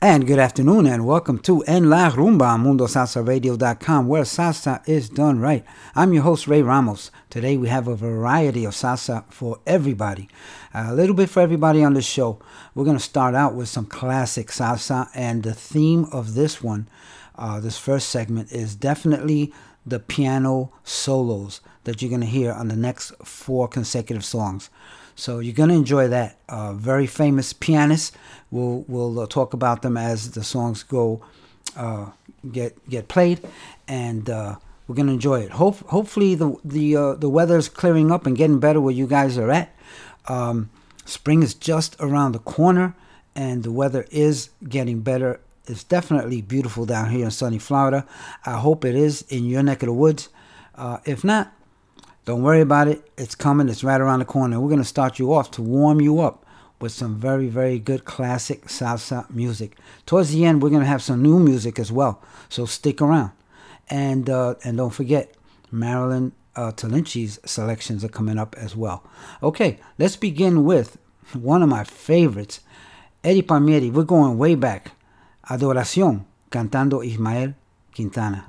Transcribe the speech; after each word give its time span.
And 0.00 0.28
good 0.28 0.38
afternoon, 0.38 0.86
and 0.86 1.04
welcome 1.04 1.40
to 1.40 1.62
En 1.62 1.90
La 1.90 2.08
Rumba 2.10 2.56
MundoSalsaRadio.com, 2.56 4.06
where 4.06 4.22
salsa 4.22 4.80
is 4.88 5.08
done 5.08 5.40
right. 5.40 5.64
I'm 5.96 6.12
your 6.12 6.22
host, 6.22 6.46
Ray 6.46 6.62
Ramos. 6.62 7.10
Today 7.30 7.56
we 7.56 7.66
have 7.66 7.88
a 7.88 7.96
variety 7.96 8.64
of 8.64 8.74
salsa 8.74 9.24
for 9.28 9.58
everybody. 9.66 10.28
a 10.72 10.94
little 10.94 11.16
bit 11.16 11.28
for 11.28 11.40
everybody 11.40 11.82
on 11.82 11.94
the 11.94 12.00
show. 12.00 12.38
We're 12.76 12.84
going 12.84 12.96
to 12.96 13.02
start 13.02 13.34
out 13.34 13.54
with 13.54 13.68
some 13.68 13.86
classic 13.86 14.50
salsa, 14.50 15.08
and 15.16 15.42
the 15.42 15.52
theme 15.52 16.04
of 16.12 16.34
this 16.34 16.62
one, 16.62 16.88
uh, 17.34 17.58
this 17.58 17.76
first 17.76 18.08
segment, 18.08 18.52
is 18.52 18.76
definitely 18.76 19.52
the 19.84 19.98
piano 19.98 20.72
solos 20.84 21.60
that 21.82 22.00
you're 22.00 22.08
going 22.08 22.20
to 22.20 22.26
hear 22.28 22.52
on 22.52 22.68
the 22.68 22.76
next 22.76 23.10
four 23.24 23.66
consecutive 23.66 24.24
songs. 24.24 24.70
So 25.18 25.40
you're 25.40 25.52
going 25.52 25.70
to 25.70 25.74
enjoy 25.74 26.06
that. 26.06 26.38
Uh, 26.48 26.74
very 26.74 27.08
famous 27.08 27.52
pianists. 27.52 28.16
We'll 28.50 28.84
we'll 28.88 29.20
uh, 29.20 29.26
talk 29.26 29.52
about 29.52 29.82
them 29.82 29.96
as 29.96 30.32
the 30.32 30.42
songs 30.42 30.82
go 30.82 31.20
uh, 31.76 32.10
get 32.50 32.88
get 32.88 33.08
played, 33.08 33.40
and 33.86 34.28
uh, 34.28 34.56
we're 34.86 34.94
going 34.94 35.06
to 35.06 35.12
enjoy 35.12 35.40
it. 35.40 35.52
Hope 35.52 35.78
hopefully 35.88 36.34
the 36.34 36.56
the 36.64 37.16
the 37.18 37.28
weather's 37.28 37.68
clearing 37.68 38.10
up 38.10 38.26
and 38.26 38.36
getting 38.36 38.58
better 38.58 38.80
where 38.80 38.94
you 38.94 39.06
guys 39.06 39.36
are 39.36 39.50
at. 39.50 39.74
Um, 40.26 40.70
spring 41.04 41.42
is 41.42 41.54
just 41.54 41.96
around 42.00 42.32
the 42.32 42.38
corner, 42.38 42.94
and 43.34 43.62
the 43.62 43.72
weather 43.72 44.06
is 44.10 44.50
getting 44.68 45.00
better. 45.00 45.40
It's 45.66 45.84
definitely 45.84 46.40
beautiful 46.40 46.86
down 46.86 47.10
here 47.10 47.26
in 47.26 47.30
sunny 47.30 47.58
Florida. 47.58 48.06
I 48.46 48.58
hope 48.58 48.84
it 48.86 48.94
is 48.94 49.22
in 49.28 49.44
your 49.44 49.62
neck 49.62 49.82
of 49.82 49.88
the 49.88 49.92
woods. 49.92 50.30
Uh, 50.74 50.98
if 51.04 51.22
not, 51.24 51.52
don't 52.24 52.42
worry 52.42 52.62
about 52.62 52.88
it. 52.88 53.10
It's 53.18 53.34
coming. 53.34 53.68
It's 53.68 53.84
right 53.84 54.00
around 54.00 54.20
the 54.20 54.24
corner. 54.24 54.58
We're 54.60 54.68
going 54.68 54.80
to 54.80 54.84
start 54.84 55.18
you 55.18 55.34
off 55.34 55.50
to 55.52 55.62
warm 55.62 56.00
you 56.00 56.20
up 56.20 56.46
with 56.80 56.92
some 56.92 57.16
very, 57.16 57.48
very 57.48 57.78
good 57.78 58.04
classic 58.04 58.66
salsa 58.66 59.28
music. 59.30 59.76
Towards 60.06 60.32
the 60.32 60.44
end, 60.44 60.62
we're 60.62 60.70
going 60.70 60.82
to 60.82 60.86
have 60.86 61.02
some 61.02 61.22
new 61.22 61.38
music 61.38 61.78
as 61.78 61.90
well. 61.90 62.22
So 62.48 62.66
stick 62.66 63.02
around. 63.02 63.32
And, 63.90 64.28
uh, 64.28 64.54
and 64.64 64.76
don't 64.76 64.90
forget, 64.90 65.34
Marilyn 65.70 66.32
uh, 66.56 66.72
selections 67.44 68.04
are 68.04 68.08
coming 68.08 68.38
up 68.38 68.56
as 68.56 68.74
well. 68.76 69.04
Okay, 69.42 69.78
let's 69.98 70.16
begin 70.16 70.64
with 70.64 70.98
one 71.32 71.62
of 71.62 71.68
my 71.68 71.84
favorites, 71.84 72.60
Eddie 73.22 73.42
Palmieri. 73.42 73.90
We're 73.90 74.04
going 74.04 74.38
way 74.38 74.54
back. 74.54 74.92
Adoración, 75.48 76.24
cantando 76.50 77.04
Ismael 77.04 77.54
Quintana. 77.94 78.46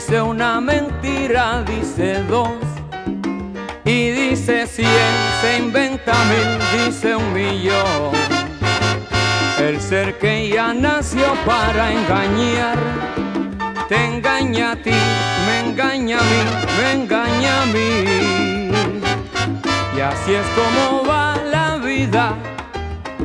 Dice 0.00 0.22
una 0.22 0.62
mentira 0.62 1.62
dice 1.62 2.22
dos 2.22 2.48
y 3.84 4.10
dice 4.10 4.66
cien, 4.66 4.88
se 5.42 5.58
inventa 5.58 6.14
mil, 6.24 6.86
dice 6.86 7.16
un 7.16 7.32
millón. 7.34 8.12
El 9.58 9.78
ser 9.78 10.18
que 10.18 10.48
ya 10.48 10.72
nació 10.72 11.26
para 11.44 11.92
engañar, 11.92 12.78
te 13.90 14.02
engaña 14.06 14.72
a 14.72 14.76
ti, 14.76 14.98
me 15.46 15.68
engaña 15.68 16.18
a 16.18 16.22
mí, 16.22 16.42
me 16.78 16.92
engaña 16.92 17.62
a 17.62 17.66
mí. 17.66 18.70
Y 19.96 20.00
así 20.00 20.32
es 20.32 20.46
como 20.56 21.06
va 21.06 21.36
la 21.44 21.76
vida, 21.76 22.36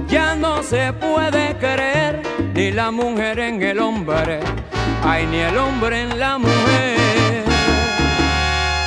ya 0.10 0.36
no 0.36 0.62
se 0.62 0.91
puede 0.91 1.55
creer 1.58 2.22
ni 2.53 2.72
la 2.72 2.91
mujer 2.91 3.39
en 3.39 3.62
el 3.62 3.79
hombre 3.79 4.41
Ay, 5.08 5.28
ni 5.28 5.38
el 5.38 5.56
hombre 5.58 6.02
en 6.02 6.20
la 6.20 6.40
mujer. 6.40 7.46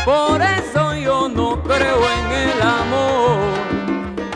Por 0.04 0.42
eso 0.42 0.94
yo 0.96 1.28
no 1.28 1.62
creo 1.62 2.00
en 2.18 2.26
el 2.48 2.60
amor. 2.60 3.38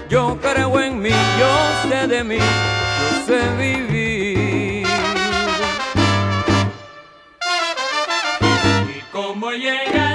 Yo 0.08 0.38
creo 0.40 0.80
en 0.80 1.00
mí, 1.00 1.10
yo 1.40 1.88
sé 1.88 2.06
de 2.06 2.22
mí, 2.22 2.38
yo 2.38 3.26
sé 3.26 3.40
vivir. 3.58 4.86
¿Y 8.96 9.00
cómo 9.10 9.50
llegaste 9.50 10.11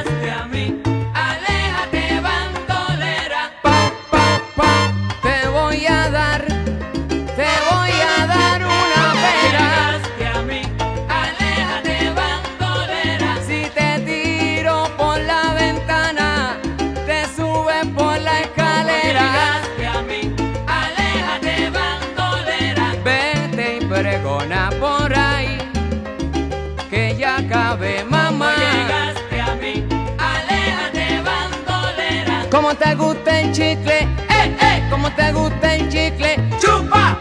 Como 32.68 32.80
te 32.80 32.96
gusta 32.96 33.40
el 33.40 33.54
chicle, 33.54 34.00
eh, 34.00 34.58
eh, 34.60 34.88
como 34.90 35.10
te 35.14 35.32
gusta 35.32 35.76
el 35.76 35.88
chicle, 35.88 36.36
chupa. 36.60 37.17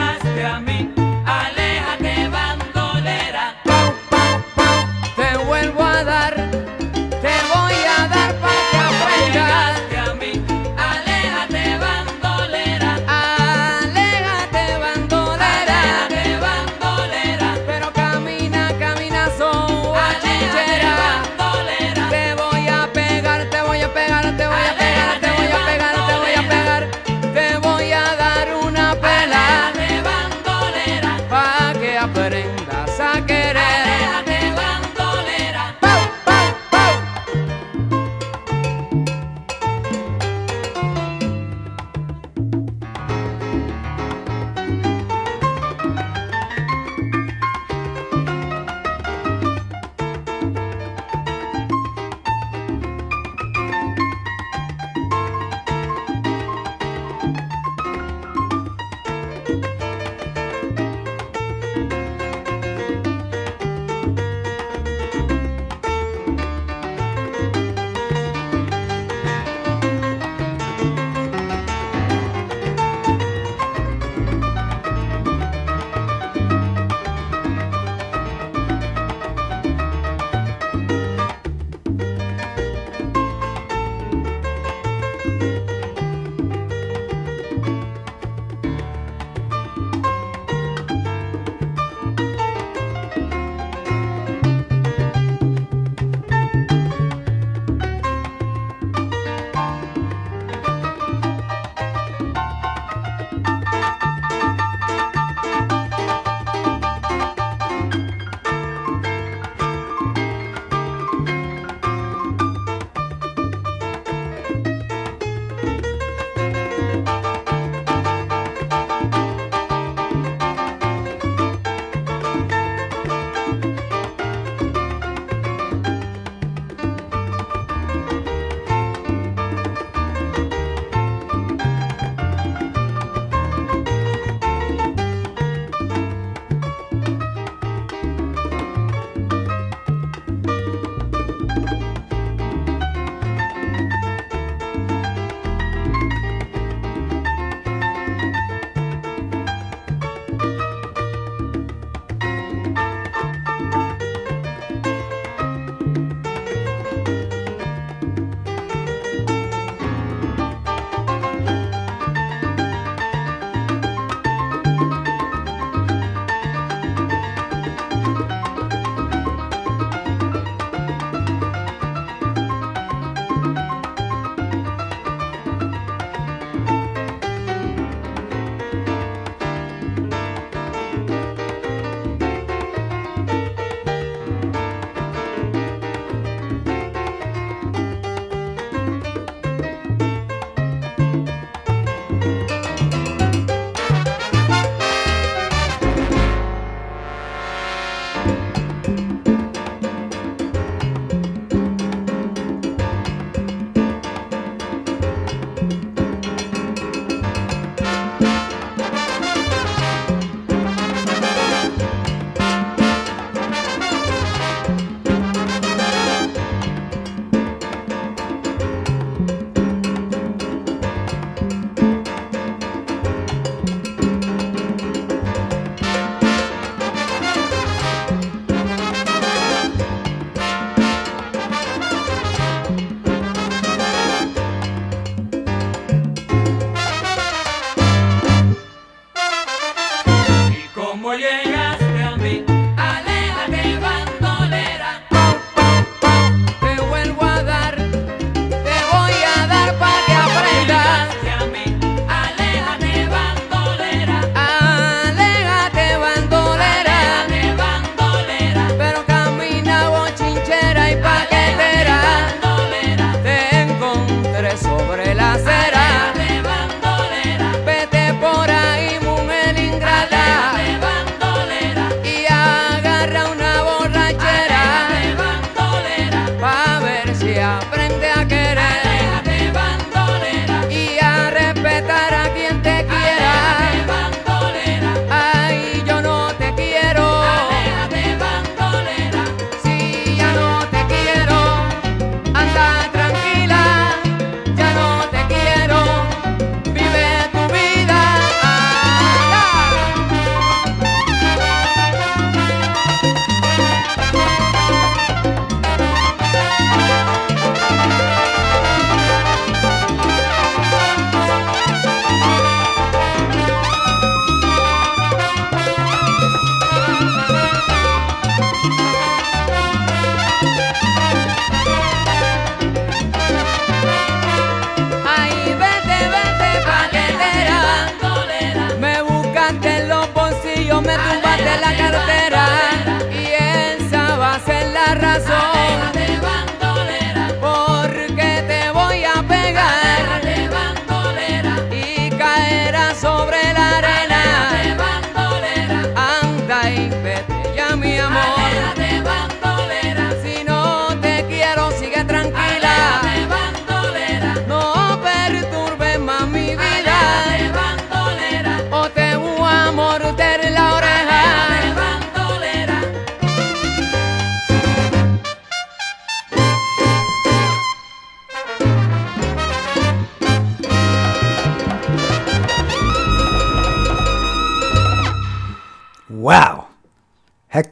llegaste 0.00 0.44
a. 0.44 0.99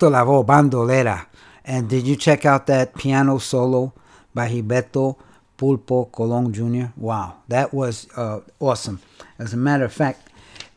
Hector 0.08 0.26
Lavoe, 0.26 0.46
Bandolera. 0.46 1.26
And 1.64 1.88
did 1.88 2.06
you 2.06 2.16
check 2.16 2.46
out 2.46 2.66
that 2.66 2.94
piano 2.94 3.38
solo 3.38 3.92
by 4.34 4.48
Gilberto 4.48 5.16
Pulpo 5.58 6.10
Colon 6.10 6.52
Jr.? 6.52 6.92
Wow, 6.96 7.36
that 7.48 7.74
was 7.74 8.08
uh, 8.16 8.40
awesome. 8.58 9.00
As 9.38 9.52
a 9.52 9.56
matter 9.56 9.84
of 9.84 9.92
fact, 9.92 10.30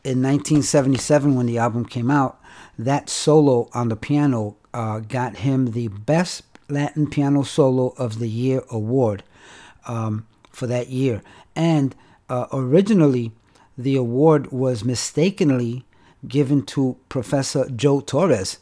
in 0.04 0.22
1977, 0.22 1.34
when 1.34 1.46
the 1.46 1.58
album 1.58 1.86
came 1.86 2.10
out, 2.10 2.40
that 2.78 3.08
solo 3.08 3.70
on 3.72 3.88
the 3.88 3.96
piano 3.96 4.56
uh, 4.74 5.00
got 5.00 5.38
him 5.38 5.70
the 5.70 5.88
Best 5.88 6.42
Latin 6.68 7.08
Piano 7.08 7.42
Solo 7.42 7.94
of 7.96 8.18
the 8.18 8.28
Year 8.28 8.62
award 8.70 9.22
um, 9.86 10.26
for 10.50 10.66
that 10.66 10.88
year. 10.88 11.22
And 11.54 11.94
uh, 12.28 12.46
originally, 12.52 13.32
the 13.78 13.96
award 13.96 14.52
was 14.52 14.84
mistakenly 14.84 15.84
given 16.26 16.62
to 16.66 16.96
Professor 17.08 17.68
Joe 17.70 18.00
Torres 18.00 18.58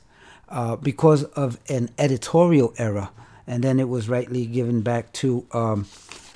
uh, 0.50 0.76
because 0.76 1.24
of 1.24 1.58
an 1.68 1.90
editorial 1.98 2.74
error, 2.78 3.10
and 3.46 3.62
then 3.64 3.80
it 3.80 3.88
was 3.88 4.08
rightly 4.08 4.46
given 4.46 4.82
back 4.82 5.12
to 5.14 5.46
um, 5.52 5.86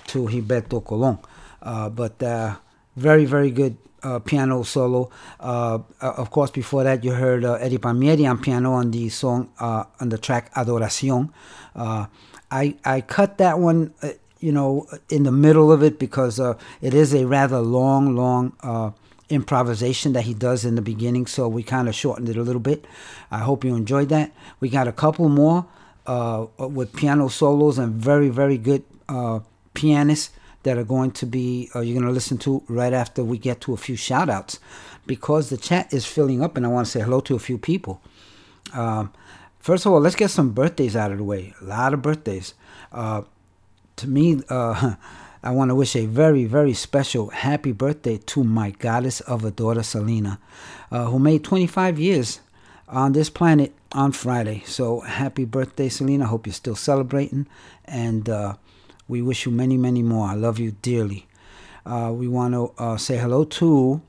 to 0.08 0.26
Gilberto 0.26 0.84
Colon. 0.84 1.18
Uh, 1.62 1.88
but 1.88 2.22
uh, 2.22 2.56
very, 2.96 3.24
very 3.24 3.50
good 3.50 3.76
uh, 4.02 4.18
piano 4.18 4.62
solo. 4.62 5.10
Uh, 5.40 5.78
uh, 6.00 6.12
of 6.16 6.30
course, 6.30 6.50
before 6.50 6.84
that, 6.84 7.02
you 7.02 7.12
heard 7.12 7.44
Eddie 7.44 7.78
Palmieri 7.78 8.26
on 8.26 8.38
piano 8.38 8.72
on 8.74 8.90
the 8.90 9.08
song 9.08 9.48
on 9.58 10.08
the 10.08 10.18
track 10.18 10.52
Adoración. 10.54 11.30
I 12.50 12.76
I 12.84 13.00
cut 13.00 13.38
that 13.38 13.58
one 13.58 13.94
you 14.44 14.52
know, 14.52 14.86
in 15.08 15.22
the 15.22 15.32
middle 15.32 15.72
of 15.72 15.82
it 15.82 15.98
because 15.98 16.38
uh, 16.38 16.52
it 16.82 16.92
is 16.92 17.14
a 17.14 17.26
rather 17.26 17.60
long, 17.60 18.14
long 18.14 18.52
uh, 18.62 18.90
improvisation 19.28 20.12
that 20.12 20.22
he 20.22 20.34
does 20.34 20.64
in 20.64 20.74
the 20.74 20.82
beginning. 20.82 21.26
So 21.26 21.48
we 21.48 21.62
kind 21.62 21.88
of 21.88 21.94
shortened 21.94 22.28
it 22.28 22.36
a 22.36 22.42
little 22.42 22.60
bit. 22.60 22.86
I 23.30 23.38
hope 23.38 23.64
you 23.64 23.74
enjoyed 23.74 24.08
that. 24.10 24.32
We 24.60 24.68
got 24.68 24.88
a 24.88 24.92
couple 24.92 25.28
more 25.28 25.66
uh, 26.06 26.46
with 26.58 26.94
piano 26.94 27.28
solos 27.28 27.78
and 27.78 27.94
very, 27.94 28.28
very 28.28 28.58
good 28.58 28.84
uh, 29.08 29.40
pianists 29.74 30.30
that 30.62 30.78
are 30.78 30.84
going 30.84 31.10
to 31.12 31.26
be 31.26 31.70
uh, 31.74 31.80
you're 31.80 31.94
going 31.94 32.06
to 32.06 32.12
listen 32.12 32.38
to 32.38 32.62
right 32.68 32.92
after 32.92 33.22
we 33.22 33.38
get 33.38 33.60
to 33.60 33.74
a 33.74 33.76
few 33.76 33.96
shout 33.96 34.30
outs 34.30 34.58
because 35.06 35.50
the 35.50 35.56
chat 35.56 35.92
is 35.92 36.06
filling 36.06 36.42
up 36.42 36.56
and 36.56 36.64
I 36.64 36.70
want 36.70 36.86
to 36.86 36.90
say 36.90 37.00
hello 37.00 37.20
to 37.20 37.34
a 37.34 37.38
few 37.38 37.58
people. 37.58 38.00
Um, 38.72 39.12
first 39.58 39.84
of 39.84 39.92
all, 39.92 40.00
let's 40.00 40.16
get 40.16 40.30
some 40.30 40.52
birthdays 40.52 40.96
out 40.96 41.12
of 41.12 41.18
the 41.18 41.24
way. 41.24 41.54
A 41.60 41.64
lot 41.64 41.92
of 41.92 42.02
birthdays. 42.02 42.54
Uh, 42.92 43.22
to 43.96 44.08
me, 44.08 44.42
uh, 44.48 44.94
I 45.44 45.50
want 45.50 45.68
to 45.68 45.74
wish 45.74 45.94
a 45.94 46.06
very, 46.06 46.46
very 46.46 46.72
special 46.72 47.28
happy 47.28 47.72
birthday 47.72 48.16
to 48.16 48.42
my 48.42 48.70
goddess 48.70 49.20
of 49.20 49.44
a 49.44 49.50
daughter, 49.50 49.82
Selena, 49.82 50.40
uh, 50.90 51.04
who 51.04 51.18
made 51.18 51.44
25 51.44 52.00
years 52.00 52.40
on 52.88 53.12
this 53.12 53.28
planet 53.28 53.74
on 53.92 54.12
Friday. 54.12 54.62
So 54.64 55.00
happy 55.00 55.44
birthday, 55.44 55.90
Selena. 55.90 56.24
Hope 56.24 56.46
you're 56.46 56.54
still 56.54 56.76
celebrating. 56.76 57.46
And 57.84 58.26
uh, 58.30 58.54
we 59.06 59.20
wish 59.20 59.44
you 59.44 59.52
many, 59.52 59.76
many 59.76 60.02
more. 60.02 60.28
I 60.28 60.34
love 60.34 60.58
you 60.58 60.76
dearly. 60.80 61.26
Uh, 61.84 62.10
we 62.14 62.26
want 62.26 62.54
to 62.54 62.72
uh, 62.82 62.96
say 62.96 63.18
hello 63.18 63.44
to 63.44 64.00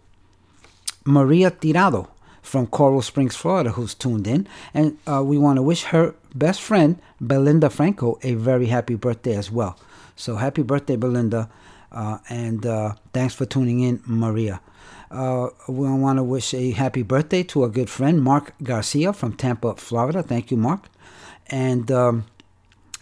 Maria 1.04 1.52
Tirado 1.52 2.08
from 2.43 2.65
Coral 2.65 3.02
Springs, 3.02 3.36
Florida, 3.36 3.71
who's 3.71 3.93
tuned 3.93 4.26
in. 4.26 4.48
And 4.74 4.98
uh, 5.06 5.21
we 5.21 5.38
want 5.38 5.58
to 5.58 5.63
wish 5.63 5.84
her 5.84 6.15
best 6.34 6.62
friend, 6.62 6.98
Belinda 7.19 7.69
Franco, 7.69 8.19
a 8.24 8.36
very 8.36 8.67
happy 8.67 8.95
birthday 8.95 9.36
as 9.36 9.52
well. 9.52 9.78
So 10.15 10.36
happy 10.36 10.62
birthday, 10.63 10.95
Belinda. 10.95 11.49
Uh, 11.91 12.17
and 12.30 12.65
uh, 12.65 12.93
thanks 13.13 13.34
for 13.34 13.45
tuning 13.45 13.80
in, 13.82 14.01
Maria. 14.06 14.62
Uh, 15.12 15.49
we 15.67 15.89
want 15.89 16.17
to 16.17 16.23
wish 16.23 16.54
a 16.54 16.71
happy 16.71 17.04
birthday 17.04 17.43
to 17.43 17.63
a 17.63 17.69
good 17.69 17.89
friend, 17.89 18.21
Mark 18.21 18.54
Garcia 18.63 19.13
from 19.13 19.34
Tampa, 19.34 19.75
Florida. 19.75 20.21
Thank 20.23 20.51
you, 20.51 20.58
Mark. 20.58 20.89
And 21.47 21.91
um, 21.91 22.25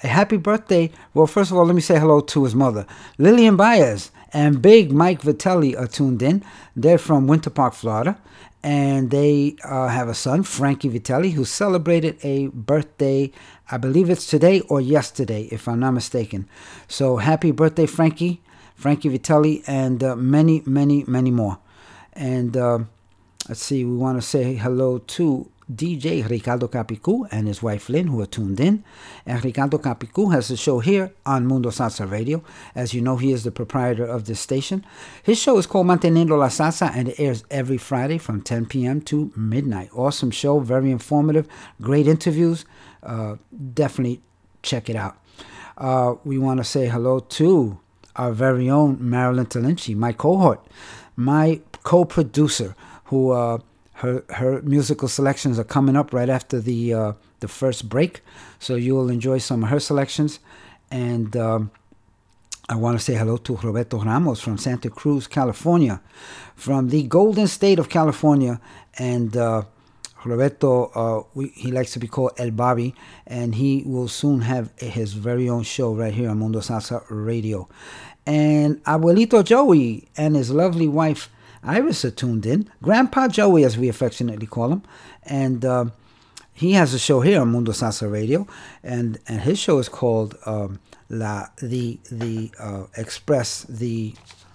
a 0.04 0.08
happy 0.08 0.38
birthday. 0.38 0.92
Well, 1.14 1.28
first 1.28 1.50
of 1.50 1.58
all, 1.58 1.66
let 1.66 1.76
me 1.76 1.82
say 1.82 1.98
hello 1.98 2.20
to 2.20 2.44
his 2.44 2.54
mother, 2.54 2.86
Lillian 3.18 3.56
Baez, 3.56 4.12
and 4.32 4.62
Big 4.62 4.92
Mike 4.92 5.22
Vitelli 5.22 5.80
are 5.80 5.88
tuned 5.88 6.22
in. 6.22 6.44
They're 6.76 6.98
from 6.98 7.28
Winter 7.28 7.50
Park, 7.50 7.74
Florida 7.74 8.18
and 8.64 9.12
they 9.12 9.56
uh, 9.66 9.90
have 9.90 10.08
a 10.08 10.14
son, 10.14 10.42
Frankie 10.42 10.90
Vitelli, 10.90 11.34
who 11.34 11.44
celebrated 11.44 12.18
a 12.24 12.48
birthday. 12.48 13.30
I 13.72 13.78
believe 13.78 14.10
it's 14.10 14.28
today 14.28 14.62
or 14.62 14.82
yesterday, 14.82 15.44
if 15.52 15.68
I'm 15.68 15.80
not 15.80 15.92
mistaken. 15.92 16.48
So 16.88 17.18
happy 17.18 17.52
birthday, 17.52 17.86
Frankie, 17.86 18.42
Frankie 18.76 19.10
Vitelli, 19.10 19.64
and 19.68 20.04
uh, 20.04 20.16
many, 20.16 20.62
many, 20.66 21.04
many 21.08 21.32
more. 21.32 21.60
And 22.14 22.58
uh, 22.58 22.80
let's 23.48 23.64
see, 23.64 23.86
we 23.86 23.96
want 23.96 24.18
to 24.18 24.22
say 24.22 24.56
hello 24.56 25.00
to 25.00 25.50
DJ 25.74 26.28
Ricardo 26.30 26.68
Capicu 26.68 27.28
and 27.32 27.48
his 27.48 27.64
wife 27.64 27.90
Lynn, 27.90 28.08
who 28.08 28.22
are 28.22 28.26
tuned 28.26 28.60
in. 28.60 28.84
And 29.26 29.44
Ricardo 29.44 29.78
Capicu 29.78 30.32
has 30.34 30.52
a 30.52 30.58
show 30.58 30.80
here 30.80 31.14
on 31.26 31.48
Mundo 31.48 31.70
Salsa 31.70 32.10
Radio. 32.10 32.44
As 32.76 32.94
you 32.94 33.02
know, 33.02 33.18
he 33.18 33.32
is 33.32 33.44
the 33.44 33.52
proprietor 33.52 34.06
of 34.06 34.26
this 34.26 34.40
station. 34.40 34.86
His 35.24 35.38
show 35.38 35.58
is 35.58 35.66
called 35.66 35.88
Manteniendo 35.88 36.38
la 36.38 36.50
Salsa, 36.50 36.92
and 36.94 37.10
it 37.10 37.20
airs 37.20 37.44
every 37.50 37.78
Friday 37.78 38.18
from 38.18 38.42
10 38.42 38.66
p.m. 38.66 39.02
to 39.02 39.32
midnight. 39.36 39.90
Awesome 39.94 40.32
show, 40.32 40.60
very 40.60 40.92
informative, 40.92 41.48
great 41.82 42.08
interviews. 42.08 42.66
Uh, 43.06 43.36
definitely 43.74 44.22
check 44.62 44.90
it 44.90 44.96
out. 44.96 45.18
Uh, 45.78 46.16
we 46.24 46.38
want 46.38 46.60
to 46.60 46.64
say 46.64 46.88
hello 46.88 47.20
to 47.20 47.80
our 48.16 48.32
very 48.32 48.70
own 48.70 48.98
Marilyn 49.00 49.48
Talinci, 49.48 49.96
my 49.96 50.14
cohort, 50.14 50.66
my 51.16 51.62
co-producer, 51.84 52.76
who. 53.06 53.32
Uh, 53.32 53.58
her 53.96 54.24
her 54.30 54.62
musical 54.64 55.08
selections 55.08 55.58
are 55.60 55.64
coming 55.64 55.96
up 55.96 56.14
right 56.14 56.30
after 56.30 56.60
the 56.60 56.94
uh, 56.94 57.14
the 57.40 57.48
first 57.48 57.88
break, 57.90 58.22
so 58.60 58.76
you 58.76 58.96
will 58.96 59.10
enjoy 59.10 59.38
some 59.38 59.64
of 59.64 59.70
her 59.70 59.80
selections. 59.80 60.40
And 60.92 61.38
um, 61.38 61.72
I 62.68 62.76
want 62.76 62.98
to 62.98 63.04
say 63.04 63.16
hello 63.16 63.38
to 63.38 63.56
Roberto 63.58 64.00
Ramos 64.00 64.42
from 64.42 64.58
Santa 64.58 64.90
Cruz, 64.90 65.28
California, 65.28 66.02
from 66.56 66.90
the 66.90 67.04
Golden 67.04 67.48
State 67.48 67.80
of 67.80 67.88
California, 67.90 68.60
and. 68.98 69.36
Roberto, 70.26 70.86
uh, 70.96 71.24
we, 71.34 71.50
he 71.50 71.72
likes 71.72 71.92
to 71.94 72.00
be 72.00 72.08
called 72.08 72.32
El 72.38 72.52
Bobby, 72.52 72.96
and 73.28 73.56
he 73.56 73.84
will 73.86 74.08
soon 74.08 74.42
have 74.42 74.72
his 74.78 75.14
very 75.14 75.50
own 75.50 75.64
show 75.64 75.94
right 75.94 76.14
here 76.14 76.30
on 76.30 76.40
Mundo 76.40 76.60
Salsa 76.60 77.04
Radio. 77.10 77.68
And 78.26 78.84
Abuelito 78.86 79.44
Joey 79.44 80.08
and 80.16 80.36
his 80.36 80.50
lovely 80.52 80.88
wife 80.88 81.30
Iris 81.64 82.04
are 82.06 82.12
tuned 82.12 82.46
in. 82.46 82.70
Grandpa 82.82 83.28
Joey, 83.28 83.64
as 83.64 83.78
we 83.78 83.88
affectionately 83.90 84.48
call 84.48 84.72
him, 84.72 84.84
and 85.24 85.64
uh, 85.64 85.86
he 86.54 86.74
has 86.74 86.94
a 86.94 87.00
show 87.00 87.22
here 87.22 87.40
on 87.42 87.52
Mundo 87.52 87.72
Salsa 87.72 88.12
Radio, 88.12 88.48
and 88.84 89.20
and 89.28 89.42
his 89.42 89.60
show 89.60 89.80
is 89.80 89.90
called 89.90 90.38
um, 90.46 90.80
La 91.10 91.48
the 91.62 92.00
the 92.12 92.52
uh, 92.60 92.86
Express 92.98 93.64
the. 93.64 94.14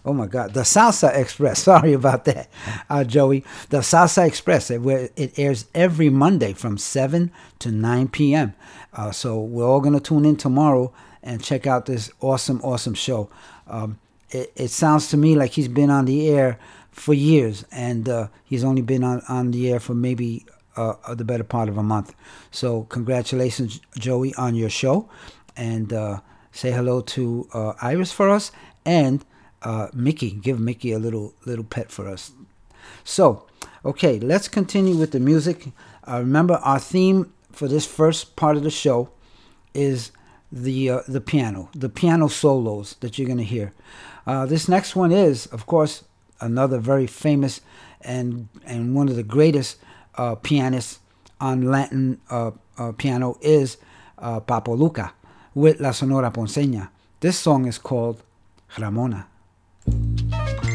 Oh 0.08 0.14
my 0.14 0.26
God, 0.26 0.54
the 0.54 0.62
Salsa 0.62 1.14
Express. 1.14 1.62
Sorry 1.64 1.92
about 1.92 2.24
that, 2.24 2.48
uh, 2.88 3.04
Joey. 3.04 3.44
The 3.68 3.80
Salsa 3.80 4.26
Express, 4.26 4.70
where 4.70 5.10
it 5.16 5.38
airs 5.38 5.66
every 5.74 6.08
Monday 6.08 6.54
from 6.54 6.78
7 6.78 7.30
to 7.58 7.70
9 7.70 8.08
p.m. 8.08 8.54
Uh, 8.94 9.10
so 9.10 9.38
we're 9.38 9.66
all 9.66 9.82
going 9.82 9.92
to 9.92 10.00
tune 10.00 10.24
in 10.24 10.36
tomorrow 10.36 10.94
and 11.22 11.44
check 11.44 11.66
out 11.66 11.84
this 11.84 12.10
awesome, 12.22 12.58
awesome 12.62 12.94
show. 12.94 13.28
Um, 13.66 13.98
it, 14.30 14.50
it 14.56 14.68
sounds 14.68 15.10
to 15.10 15.18
me 15.18 15.36
like 15.36 15.50
he's 15.50 15.68
been 15.68 15.90
on 15.90 16.06
the 16.06 16.30
air 16.30 16.58
for 16.90 17.12
years, 17.12 17.66
and 17.70 18.08
uh, 18.08 18.28
he's 18.46 18.64
only 18.64 18.80
been 18.80 19.04
on, 19.04 19.20
on 19.28 19.50
the 19.50 19.70
air 19.70 19.78
for 19.78 19.92
maybe 19.92 20.46
uh, 20.76 20.94
the 21.14 21.24
better 21.24 21.44
part 21.44 21.68
of 21.68 21.76
a 21.76 21.82
month. 21.82 22.14
So 22.50 22.84
congratulations, 22.84 23.78
Joey, 23.98 24.32
on 24.36 24.54
your 24.54 24.70
show, 24.70 25.06
and 25.54 25.92
uh, 25.92 26.20
say 26.50 26.70
hello 26.70 27.02
to 27.02 27.46
uh, 27.52 27.74
Iris 27.82 28.10
for 28.10 28.30
us, 28.30 28.52
and 28.86 29.22
uh, 29.62 29.88
Mickey. 29.92 30.30
Give 30.30 30.58
Mickey 30.58 30.92
a 30.92 30.98
little 30.98 31.34
little 31.44 31.64
pet 31.64 31.90
for 31.90 32.08
us. 32.08 32.32
So, 33.04 33.46
okay, 33.84 34.18
let's 34.18 34.48
continue 34.48 34.96
with 34.96 35.12
the 35.12 35.20
music. 35.20 35.68
Uh, 36.06 36.20
remember, 36.20 36.54
our 36.54 36.78
theme 36.78 37.32
for 37.52 37.68
this 37.68 37.86
first 37.86 38.36
part 38.36 38.56
of 38.56 38.62
the 38.62 38.70
show 38.70 39.10
is 39.74 40.12
the 40.50 41.00
the 41.06 41.20
piano, 41.20 41.68
the 41.74 41.88
piano 41.88 42.28
solos 42.28 42.96
that 43.00 43.18
you're 43.18 43.26
going 43.26 43.38
to 43.38 43.44
hear. 43.44 43.72
this 44.46 44.68
next 44.68 44.96
one 44.96 45.12
is, 45.12 45.46
of 45.46 45.66
course, 45.66 46.04
another 46.40 46.78
very 46.78 47.06
famous 47.06 47.60
and 48.00 48.48
and 48.64 48.94
one 48.94 49.08
of 49.08 49.16
the 49.16 49.22
greatest 49.22 49.76
uh, 50.16 50.34
pianists 50.36 51.00
on 51.40 51.62
Latin 51.62 52.20
uh, 52.30 52.50
uh, 52.76 52.92
piano 52.92 53.38
is 53.40 53.78
uh, 54.18 54.40
Papo 54.40 54.76
Lucca 54.76 55.12
with 55.54 55.80
La 55.80 55.92
Sonora 55.92 56.30
Ponceña. 56.30 56.88
This 57.20 57.38
song 57.38 57.66
is 57.66 57.78
called 57.78 58.22
Ramona. 58.78 59.26
Muchas. 59.90 60.67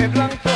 traje 0.00 0.08
blanco. 0.08 0.49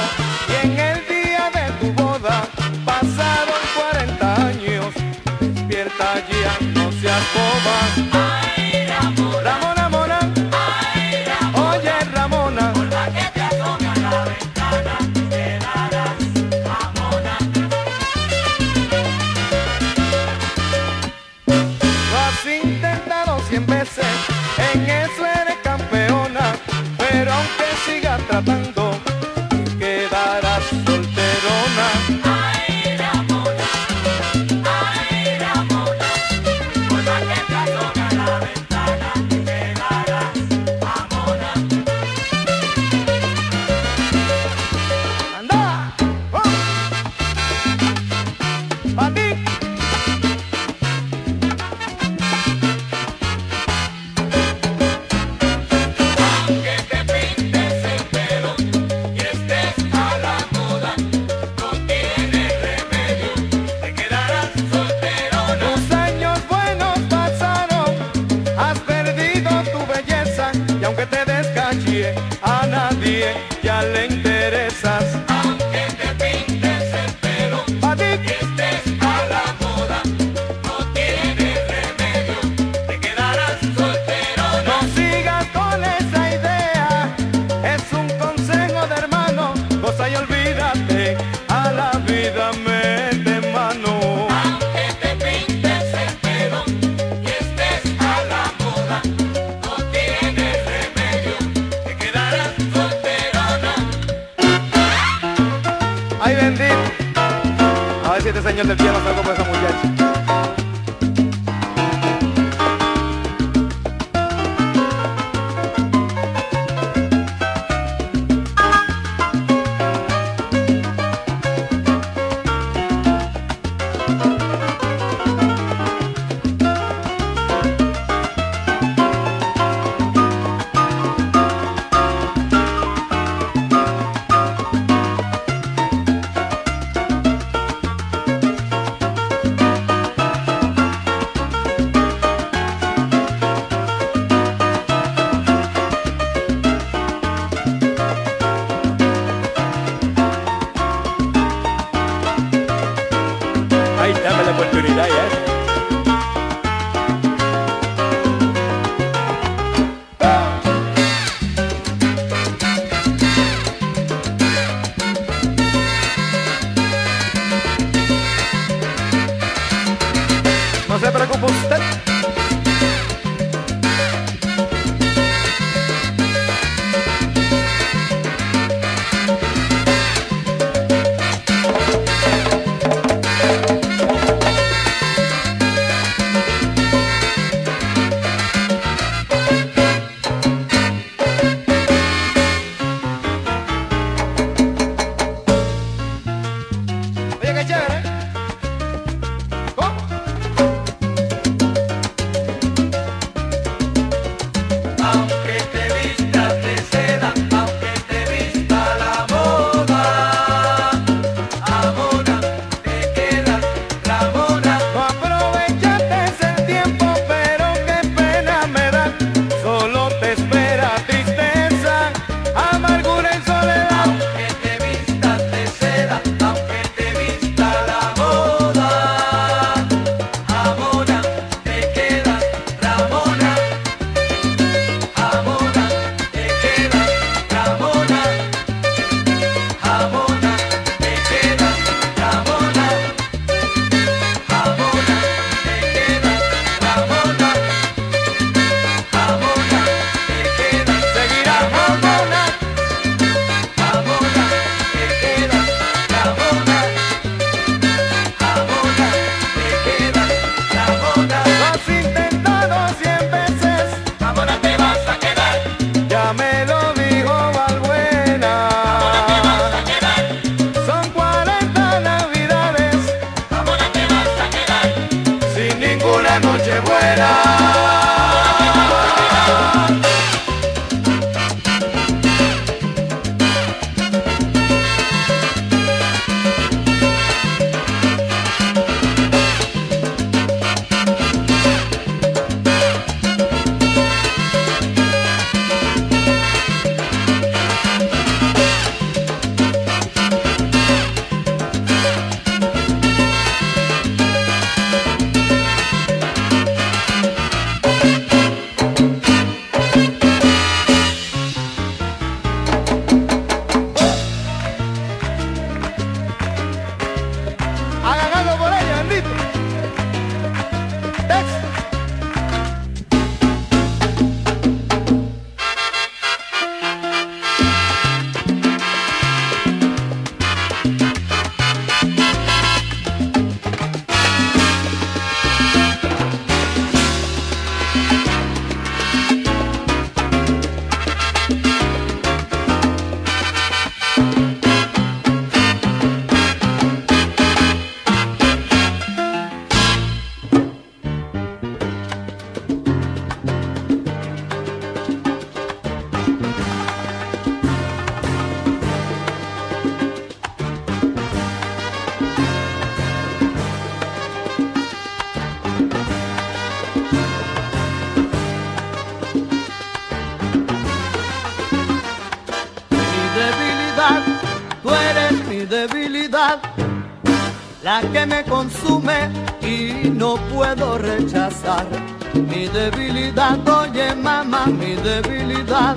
Que 378.02 378.26
me 378.26 378.42
consume 378.44 379.30
y 379.62 380.11
no 380.11 380.37
puedo 380.52 380.98
rechazar. 380.98 381.87
Mi 382.35 382.66
debilidad, 382.66 383.59
oye 383.68 384.14
mamá, 384.16 384.66
mi 384.66 384.94
debilidad 384.96 385.94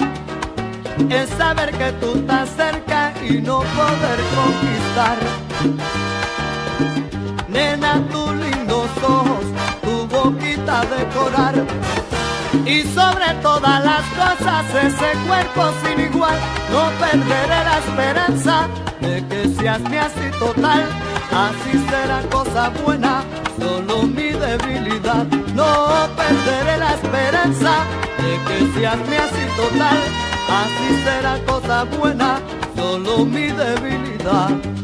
es 1.09 1.29
saber 1.31 1.71
que 1.71 1.91
tú 1.93 2.13
estás 2.19 2.49
cerca 2.49 3.13
y 3.27 3.41
no 3.41 3.59
poder 3.59 4.19
conquistar. 4.35 5.17
Nena, 7.47 8.03
tus 8.11 8.31
lindos 8.35 8.89
ojos, 9.03 9.45
tu 9.81 10.07
boquita 10.07 10.81
decorar. 10.85 11.55
Y 12.65 12.83
sobre 12.83 13.33
todas 13.41 13.83
las 13.83 14.03
cosas 14.21 14.65
ese 14.83 15.17
cuerpo 15.27 15.71
sin 15.83 15.99
igual, 16.05 16.37
no 16.71 16.89
perderé 16.99 17.63
la 17.63 17.77
esperanza 17.79 18.67
de 19.01 19.25
que 19.27 19.49
seas 19.55 19.79
mi 19.89 19.97
así 19.97 20.29
total. 20.39 21.06
Así 21.31 21.73
será 21.89 22.21
cosa 22.31 22.69
buena, 22.83 23.23
solo 23.59 24.03
mi 24.03 24.29
debilidad. 24.31 25.25
No 25.53 26.09
perderé 26.15 26.77
la 26.77 26.93
esperanza 26.93 27.85
de 28.17 28.31
que 28.47 28.73
seas 28.73 28.97
mi 29.07 29.15
así 29.15 29.45
total 29.55 30.27
así 30.49 31.03
será 31.03 31.39
cosa 31.45 31.83
buena, 31.83 32.39
solo 32.75 33.25
mi 33.25 33.47
debilidad. 33.47 34.76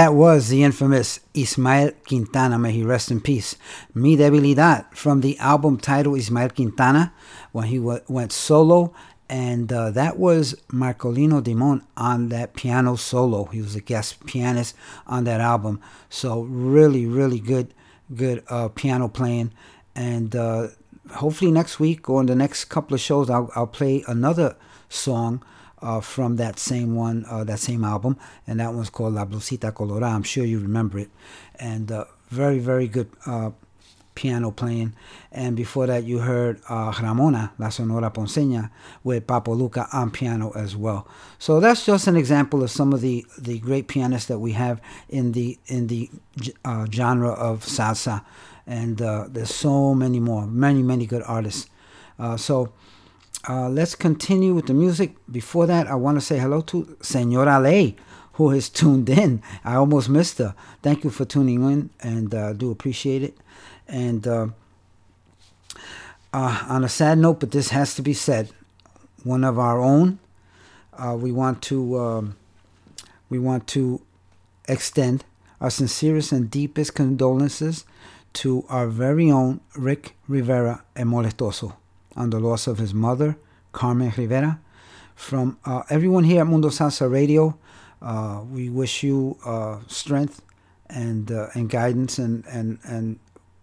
That 0.00 0.14
was 0.14 0.48
the 0.48 0.62
infamous 0.62 1.20
Ismael 1.34 1.90
Quintana, 2.08 2.58
may 2.58 2.72
he 2.72 2.82
rest 2.82 3.10
in 3.10 3.20
peace. 3.20 3.56
Mi 3.92 4.16
Debilidad 4.16 4.86
from 4.94 5.20
the 5.20 5.38
album 5.38 5.76
titled 5.76 6.16
Ismael 6.16 6.48
Quintana 6.48 7.12
when 7.52 7.66
he 7.66 7.76
w- 7.76 8.00
went 8.08 8.32
solo. 8.32 8.94
And 9.28 9.70
uh, 9.70 9.90
that 9.90 10.18
was 10.18 10.54
Marcolino 10.68 11.44
Diamond 11.44 11.82
on 11.98 12.30
that 12.30 12.54
piano 12.54 12.96
solo. 12.96 13.44
He 13.44 13.60
was 13.60 13.74
a 13.74 13.82
guest 13.82 14.24
pianist 14.24 14.74
on 15.06 15.24
that 15.24 15.42
album. 15.42 15.82
So 16.08 16.44
really, 16.44 17.04
really 17.04 17.38
good, 17.38 17.74
good 18.14 18.42
uh, 18.48 18.68
piano 18.68 19.06
playing. 19.06 19.52
And 19.94 20.34
uh, 20.34 20.68
hopefully 21.16 21.52
next 21.52 21.78
week 21.78 22.08
or 22.08 22.22
in 22.22 22.26
the 22.26 22.34
next 22.34 22.64
couple 22.70 22.94
of 22.94 23.02
shows, 23.02 23.28
I'll, 23.28 23.50
I'll 23.54 23.66
play 23.66 24.02
another 24.08 24.56
song 24.88 25.44
uh, 25.82 26.00
from 26.00 26.36
that 26.36 26.58
same 26.58 26.94
one, 26.94 27.24
uh, 27.28 27.44
that 27.44 27.58
same 27.58 27.84
album, 27.84 28.16
and 28.46 28.60
that 28.60 28.72
one's 28.72 28.90
called 28.90 29.14
La 29.14 29.24
Blusita 29.24 29.74
Colorada. 29.74 30.06
I'm 30.06 30.22
sure 30.22 30.44
you 30.44 30.58
remember 30.58 30.98
it, 30.98 31.10
and 31.56 31.90
uh, 31.90 32.04
very, 32.28 32.58
very 32.58 32.88
good 32.88 33.10
uh, 33.26 33.50
piano 34.14 34.50
playing. 34.50 34.92
And 35.32 35.56
before 35.56 35.86
that, 35.86 36.04
you 36.04 36.18
heard 36.18 36.60
uh, 36.68 36.92
Ramona, 37.00 37.52
La 37.58 37.70
Sonora 37.70 38.10
Ponceña, 38.10 38.70
with 39.02 39.26
Papo 39.26 39.56
Lucca 39.56 39.88
on 39.92 40.10
piano 40.10 40.52
as 40.54 40.76
well. 40.76 41.06
So 41.38 41.60
that's 41.60 41.86
just 41.86 42.06
an 42.06 42.16
example 42.16 42.62
of 42.62 42.70
some 42.70 42.92
of 42.92 43.00
the, 43.00 43.24
the 43.38 43.58
great 43.58 43.88
pianists 43.88 44.28
that 44.28 44.38
we 44.38 44.52
have 44.52 44.80
in 45.08 45.32
the 45.32 45.58
in 45.66 45.86
the 45.86 46.10
uh, 46.64 46.86
genre 46.90 47.30
of 47.30 47.64
salsa, 47.64 48.24
and 48.66 48.98
there's 48.98 49.54
so 49.54 49.94
many 49.94 50.20
more, 50.20 50.46
many 50.46 50.82
many 50.82 51.06
good 51.06 51.22
artists. 51.26 51.68
so 52.36 52.72
uh, 53.48 53.68
let's 53.68 53.94
continue 53.94 54.54
with 54.54 54.66
the 54.66 54.74
music. 54.74 55.14
Before 55.30 55.66
that, 55.66 55.86
I 55.86 55.94
want 55.94 56.18
to 56.18 56.20
say 56.20 56.38
hello 56.38 56.60
to 56.62 56.96
Senora 57.00 57.58
Ley, 57.58 57.96
who 58.34 58.50
has 58.50 58.68
tuned 58.80 59.08
in. 59.08 59.42
I 59.64 59.76
almost 59.76 60.08
missed 60.08 60.38
her. 60.38 60.54
Thank 60.82 61.04
you 61.04 61.10
for 61.10 61.24
tuning 61.24 61.62
in, 61.70 61.90
and 62.00 62.34
uh, 62.34 62.52
do 62.52 62.70
appreciate 62.70 63.22
it. 63.22 63.36
And 63.88 64.26
uh, 64.26 64.48
uh 66.32 66.64
on 66.68 66.84
a 66.84 66.88
sad 66.88 67.18
note, 67.18 67.40
but 67.40 67.50
this 67.50 67.70
has 67.70 67.94
to 67.94 68.02
be 68.02 68.12
said, 68.12 68.50
one 69.24 69.44
of 69.44 69.58
our 69.58 69.80
own. 69.80 70.18
Uh, 70.92 71.16
we 71.16 71.32
want 71.32 71.62
to 71.62 71.98
um, 71.98 72.36
we 73.30 73.38
want 73.38 73.66
to 73.68 74.02
extend 74.68 75.24
our 75.60 75.70
sincerest 75.70 76.30
and 76.30 76.50
deepest 76.50 76.94
condolences 76.94 77.84
to 78.32 78.64
our 78.68 78.86
very 78.86 79.30
own 79.30 79.60
Rick 79.74 80.14
Rivera 80.28 80.84
and 80.94 81.08
Molestoso 81.08 81.74
on 82.16 82.30
the 82.30 82.40
loss 82.40 82.66
of 82.66 82.78
his 82.78 82.92
mother, 82.94 83.36
Carmen 83.72 84.12
Rivera. 84.16 84.60
From 85.14 85.58
uh, 85.64 85.82
everyone 85.90 86.24
here 86.24 86.40
at 86.40 86.46
Mundo 86.46 86.68
Salsa 86.68 87.10
Radio, 87.10 87.58
uh, 88.02 88.42
we 88.50 88.70
wish 88.70 89.02
you 89.02 89.38
uh, 89.44 89.78
strength 89.86 90.42
and 90.88 91.30
uh, 91.30 91.48
and 91.54 91.68
guidance, 91.68 92.18
and, 92.18 92.44
and, 92.46 92.78
and 92.84 93.18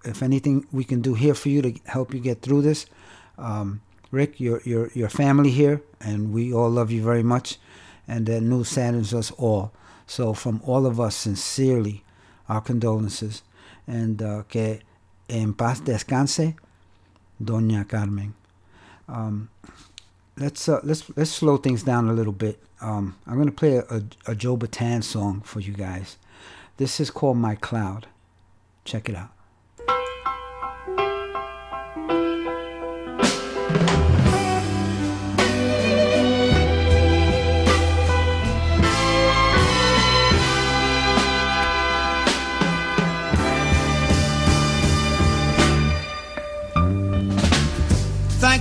if 0.05 0.21
anything 0.21 0.65
we 0.71 0.83
can 0.83 1.01
do 1.01 1.13
here 1.13 1.33
for 1.33 1.49
you 1.49 1.61
to 1.61 1.73
help 1.85 2.13
you 2.13 2.19
get 2.19 2.41
through 2.41 2.61
this. 2.61 2.85
Um, 3.37 3.81
Rick, 4.11 4.39
your, 4.39 4.61
your, 4.63 4.89
your 4.93 5.09
family 5.09 5.51
here, 5.51 5.81
and 5.99 6.31
we 6.31 6.53
all 6.53 6.69
love 6.69 6.91
you 6.91 7.03
very 7.03 7.23
much, 7.23 7.57
and 8.07 8.25
that 8.27 8.41
news 8.41 8.69
saddens 8.69 9.13
us 9.13 9.31
all. 9.31 9.73
So, 10.05 10.33
from 10.33 10.61
all 10.63 10.85
of 10.85 10.99
us, 10.99 11.15
sincerely, 11.15 12.05
our 12.47 12.61
condolences, 12.61 13.43
and 13.85 14.21
uh, 14.21 14.43
que 14.47 14.79
en 15.29 15.53
paz 15.53 15.81
descanse, 15.81 16.55
Doña 17.43 17.87
Carmen. 17.87 18.33
Um, 19.07 19.49
let's 20.37 20.67
uh, 20.67 20.81
let's 20.83 21.09
let's 21.15 21.31
slow 21.31 21.57
things 21.57 21.83
down 21.83 22.09
a 22.09 22.13
little 22.13 22.33
bit. 22.33 22.59
Um, 22.81 23.15
I'm 23.25 23.37
gonna 23.37 23.51
play 23.51 23.77
a, 23.77 23.83
a, 23.89 24.03
a 24.27 24.35
Joe 24.35 24.57
Bataan 24.57 25.03
song 25.03 25.41
for 25.41 25.59
you 25.59 25.73
guys. 25.73 26.17
This 26.77 26.99
is 26.99 27.09
called 27.09 27.37
My 27.37 27.55
Cloud. 27.55 28.07
Check 28.85 29.09
it 29.09 29.15
out. 29.15 29.31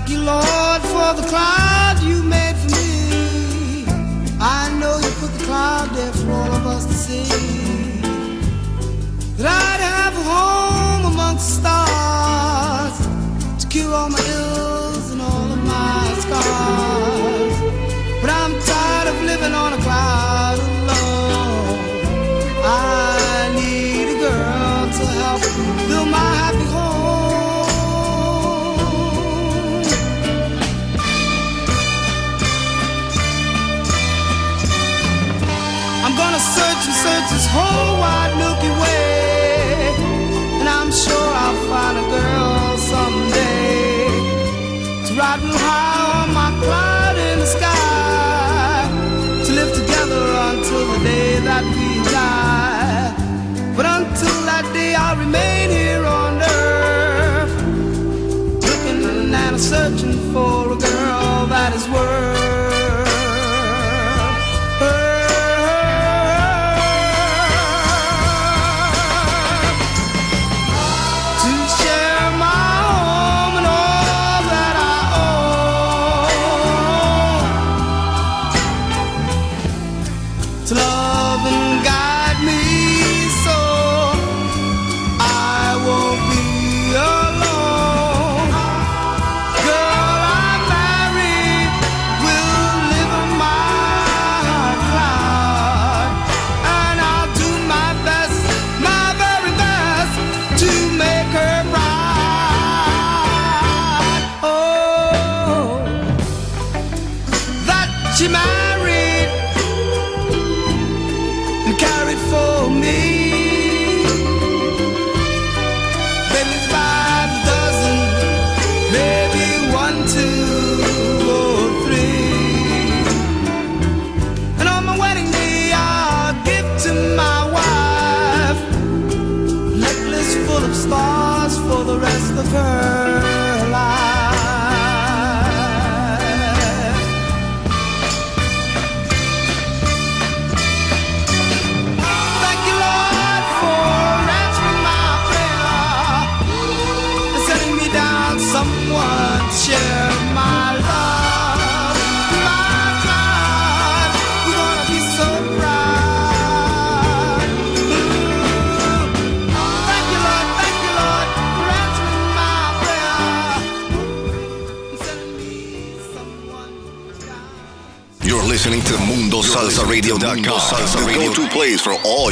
Thank 0.06 0.18
you, 0.18 0.24
Lord, 0.24 0.82
for 0.82 1.20
the 1.20 1.26
cloud 1.28 2.00
you 2.00 2.22
made 2.22 2.54
for 2.54 2.70
me. 2.76 3.86
I 4.38 4.70
know 4.78 4.98
you 4.98 5.10
put 5.18 5.36
the 5.36 5.44
cloud 5.46 5.90
there 5.96 6.12
for 6.12 6.30
all 6.30 6.52
of 6.52 6.64
us 6.64 6.86
to 6.86 6.94
see. 6.94 7.24
That 9.36 9.48
I'd 9.50 9.80
have 9.80 10.14
a 10.14 10.22
home 10.22 11.12
amongst 11.12 11.56
stars 11.56 12.96
to 13.58 13.66
cure 13.66 13.92
all 13.92 14.08
my 14.08 14.25
search 37.56 37.85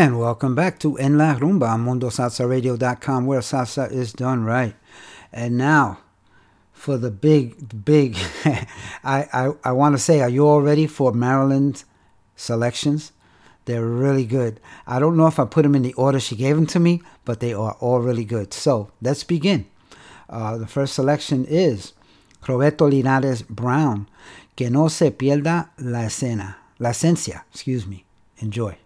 And 0.00 0.18
welcome 0.18 0.54
back 0.54 0.78
to 0.78 0.96
En 0.96 1.18
La 1.18 1.34
Rumba 1.34 1.68
on 1.74 1.84
MundoSalsaRadio.com, 1.84 3.26
where 3.26 3.40
salsa 3.40 3.92
is 3.92 4.14
done 4.14 4.44
right. 4.44 4.74
And 5.30 5.58
now, 5.58 5.98
for 6.72 6.96
the 6.96 7.10
big, 7.10 7.84
big, 7.84 8.16
I, 9.04 9.28
I, 9.30 9.52
I 9.62 9.72
want 9.72 9.94
to 9.94 9.98
say, 9.98 10.22
are 10.22 10.30
you 10.30 10.48
all 10.48 10.62
ready 10.62 10.86
for 10.86 11.12
Marilyn's 11.12 11.84
selections? 12.34 13.12
They're 13.66 13.84
really 13.84 14.24
good. 14.24 14.58
I 14.86 15.00
don't 15.00 15.18
know 15.18 15.26
if 15.26 15.38
I 15.38 15.44
put 15.44 15.64
them 15.64 15.74
in 15.74 15.82
the 15.82 15.92
order 15.92 16.18
she 16.18 16.34
gave 16.34 16.56
them 16.56 16.66
to 16.68 16.80
me, 16.80 17.02
but 17.26 17.40
they 17.40 17.52
are 17.52 17.76
all 17.80 18.00
really 18.00 18.24
good. 18.24 18.54
So 18.54 18.90
let's 19.02 19.22
begin. 19.22 19.66
Uh, 20.30 20.56
the 20.56 20.66
first 20.66 20.94
selection 20.94 21.44
is 21.44 21.92
Roberto 22.48 22.88
Linares 22.88 23.42
Brown, 23.42 24.08
Que 24.56 24.70
no 24.70 24.88
se 24.88 25.10
pierda 25.10 25.72
la 25.76 26.06
escena, 26.06 26.56
la 26.78 26.88
esencia, 26.88 27.44
excuse 27.52 27.86
me. 27.86 28.06
Enjoy. 28.38 28.78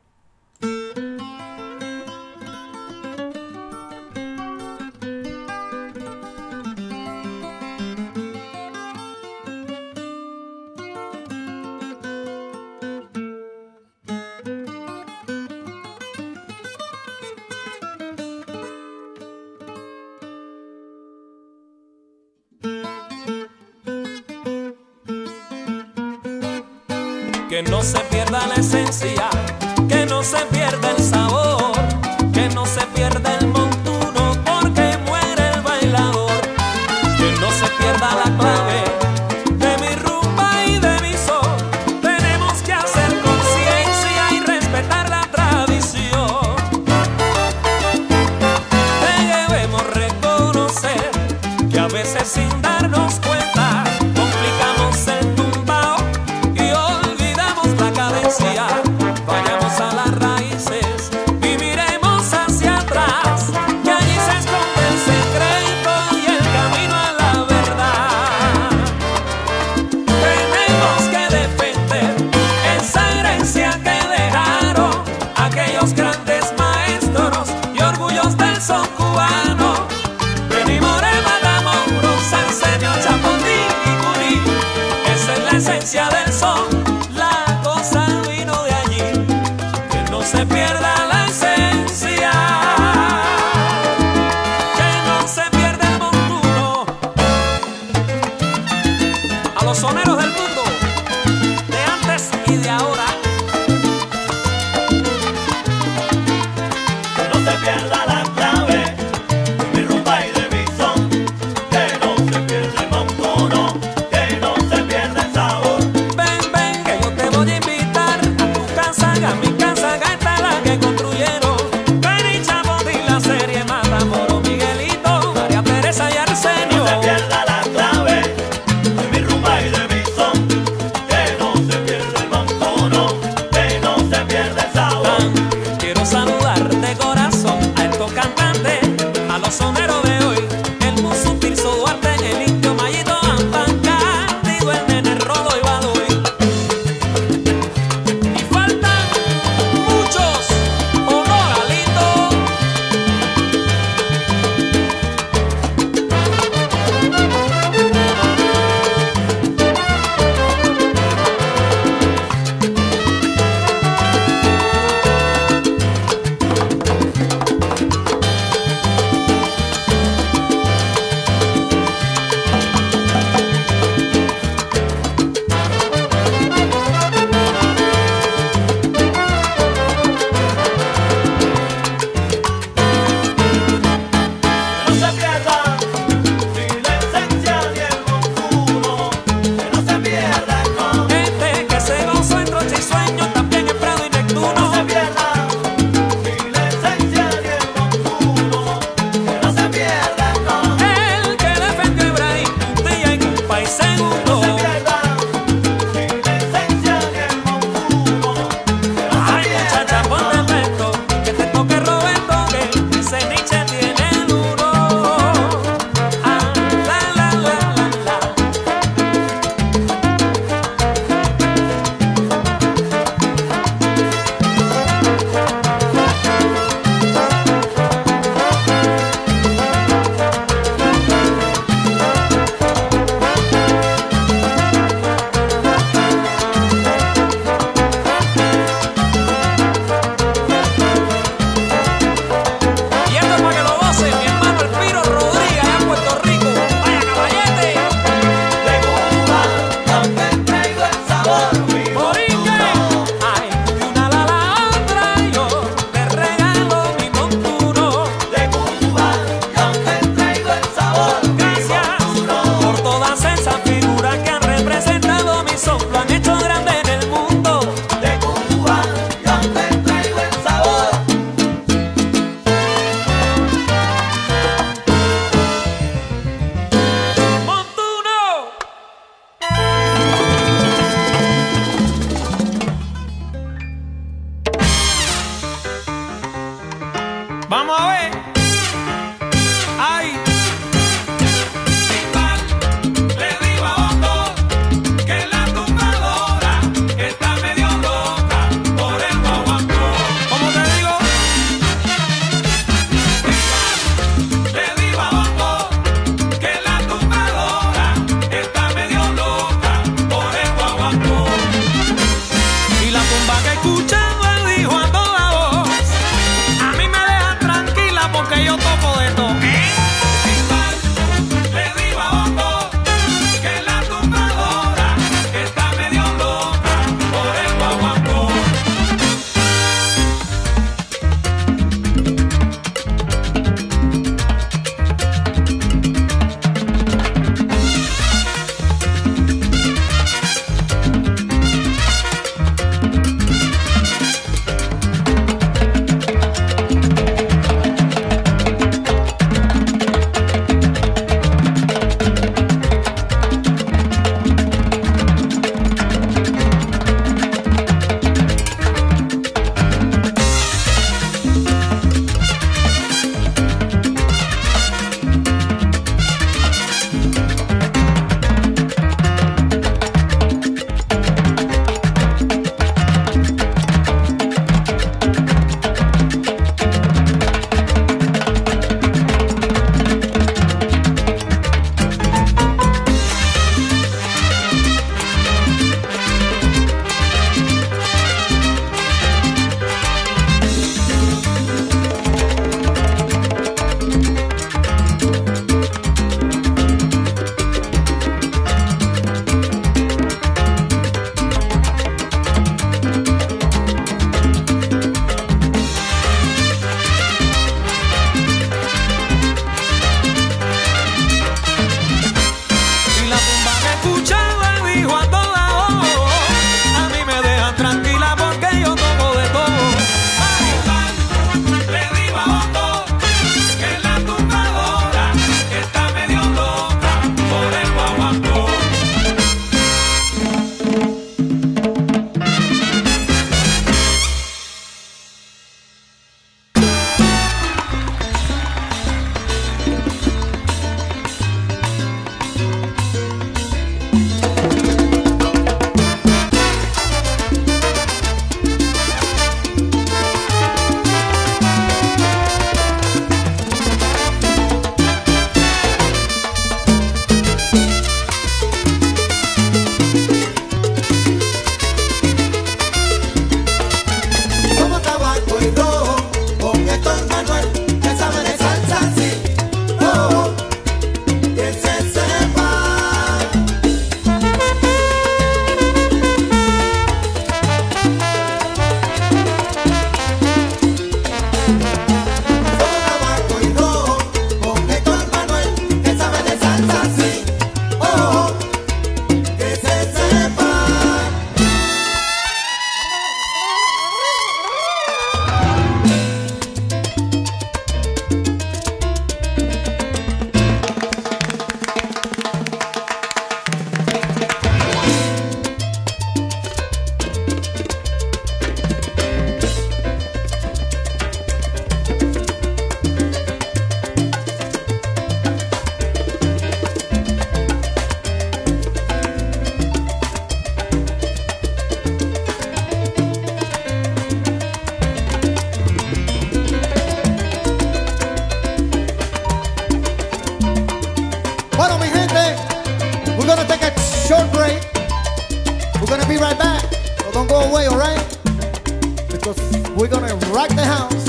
We're 539.76 539.88
gonna 539.88 540.14
rock 540.32 540.48
the 540.50 540.64
house. 540.64 541.04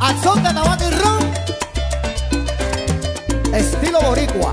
Azúcar, 0.00 0.54
tabaco 0.54 0.84
y 0.84 0.90
ron. 0.90 1.22
Estilo 3.54 4.00
boricua. 4.02 4.52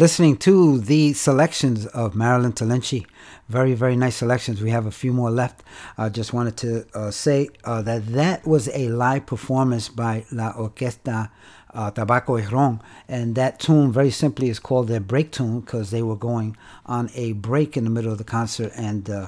Listening 0.00 0.34
to 0.34 0.78
the 0.78 1.12
selections 1.12 1.84
of 1.88 2.14
Marilyn 2.14 2.54
Talenci. 2.54 3.04
Very, 3.50 3.74
very 3.74 3.96
nice 3.96 4.16
selections. 4.16 4.62
We 4.62 4.70
have 4.70 4.86
a 4.86 4.90
few 4.90 5.12
more 5.12 5.30
left. 5.30 5.62
I 5.98 6.08
just 6.08 6.32
wanted 6.32 6.56
to 6.56 6.86
uh, 6.94 7.10
say 7.10 7.50
uh, 7.64 7.82
that 7.82 8.06
that 8.06 8.46
was 8.46 8.70
a 8.72 8.88
live 8.88 9.26
performance 9.26 9.90
by 9.90 10.24
La 10.32 10.54
Orquesta 10.54 11.30
uh, 11.74 11.90
Tabaco 11.90 12.40
Ron. 12.50 12.80
And 13.08 13.34
that 13.34 13.60
tune, 13.60 13.92
very 13.92 14.10
simply, 14.10 14.48
is 14.48 14.58
called 14.58 14.88
their 14.88 15.00
break 15.00 15.32
tune 15.32 15.60
because 15.60 15.90
they 15.90 16.02
were 16.02 16.16
going 16.16 16.56
on 16.86 17.10
a 17.14 17.34
break 17.34 17.76
in 17.76 17.84
the 17.84 17.90
middle 17.90 18.10
of 18.10 18.16
the 18.16 18.24
concert 18.24 18.72
and 18.76 19.10
uh, 19.10 19.26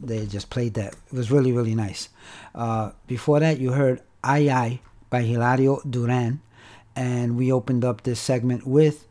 they 0.00 0.26
just 0.26 0.50
played 0.50 0.74
that. 0.74 0.96
It 1.12 1.12
was 1.12 1.30
really, 1.30 1.52
really 1.52 1.76
nice. 1.76 2.08
Uh, 2.52 2.90
before 3.06 3.38
that, 3.38 3.60
you 3.60 3.70
heard 3.70 4.02
Ay 4.24 4.50
Ay 4.50 4.80
by 5.08 5.22
Hilario 5.22 5.80
Duran. 5.88 6.40
And 6.96 7.36
we 7.36 7.52
opened 7.52 7.84
up 7.84 8.02
this 8.02 8.18
segment 8.18 8.66
with 8.66 9.06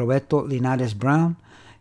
Roberto 0.00 0.42
Linares 0.42 0.94
Brown, 0.94 1.36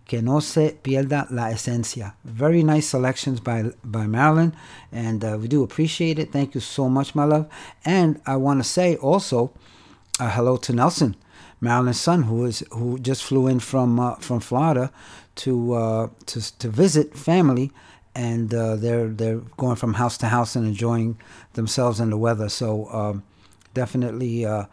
Que 0.09 0.23
no 0.23 0.39
se 0.39 0.75
pierda 0.81 1.27
la 1.29 1.51
esencia. 1.51 2.15
Very 2.23 2.63
nice 2.63 2.87
selections 2.87 3.39
by 3.39 3.71
by 3.83 4.07
Marilyn, 4.07 4.55
and 4.91 5.23
uh, 5.23 5.37
we 5.39 5.47
do 5.47 5.61
appreciate 5.61 6.17
it. 6.17 6.31
Thank 6.31 6.55
you 6.55 6.61
so 6.61 6.89
much, 6.89 7.13
my 7.13 7.25
love. 7.25 7.45
And 7.85 8.19
I 8.25 8.37
want 8.37 8.59
to 8.59 8.67
say 8.67 8.95
also, 8.95 9.51
uh, 10.19 10.31
hello 10.31 10.57
to 10.57 10.73
Nelson, 10.73 11.15
Marilyn's 11.61 12.01
son, 12.01 12.23
who 12.23 12.45
is 12.45 12.63
who 12.71 12.97
just 12.97 13.23
flew 13.23 13.45
in 13.45 13.59
from 13.59 13.99
uh, 13.99 14.15
from 14.15 14.39
Florida 14.39 14.91
to 15.43 15.73
uh, 15.73 16.07
to 16.25 16.57
to 16.57 16.69
visit 16.69 17.15
family, 17.15 17.71
and 18.15 18.51
uh, 18.51 18.77
they're 18.77 19.09
they're 19.09 19.41
going 19.57 19.75
from 19.75 19.93
house 19.93 20.17
to 20.17 20.25
house 20.29 20.55
and 20.55 20.65
enjoying 20.65 21.19
themselves 21.53 21.99
and 21.99 22.11
the 22.11 22.17
weather. 22.17 22.49
So 22.49 22.87
um, 22.91 23.21
definitely 23.75 24.43
uh, 24.43 24.65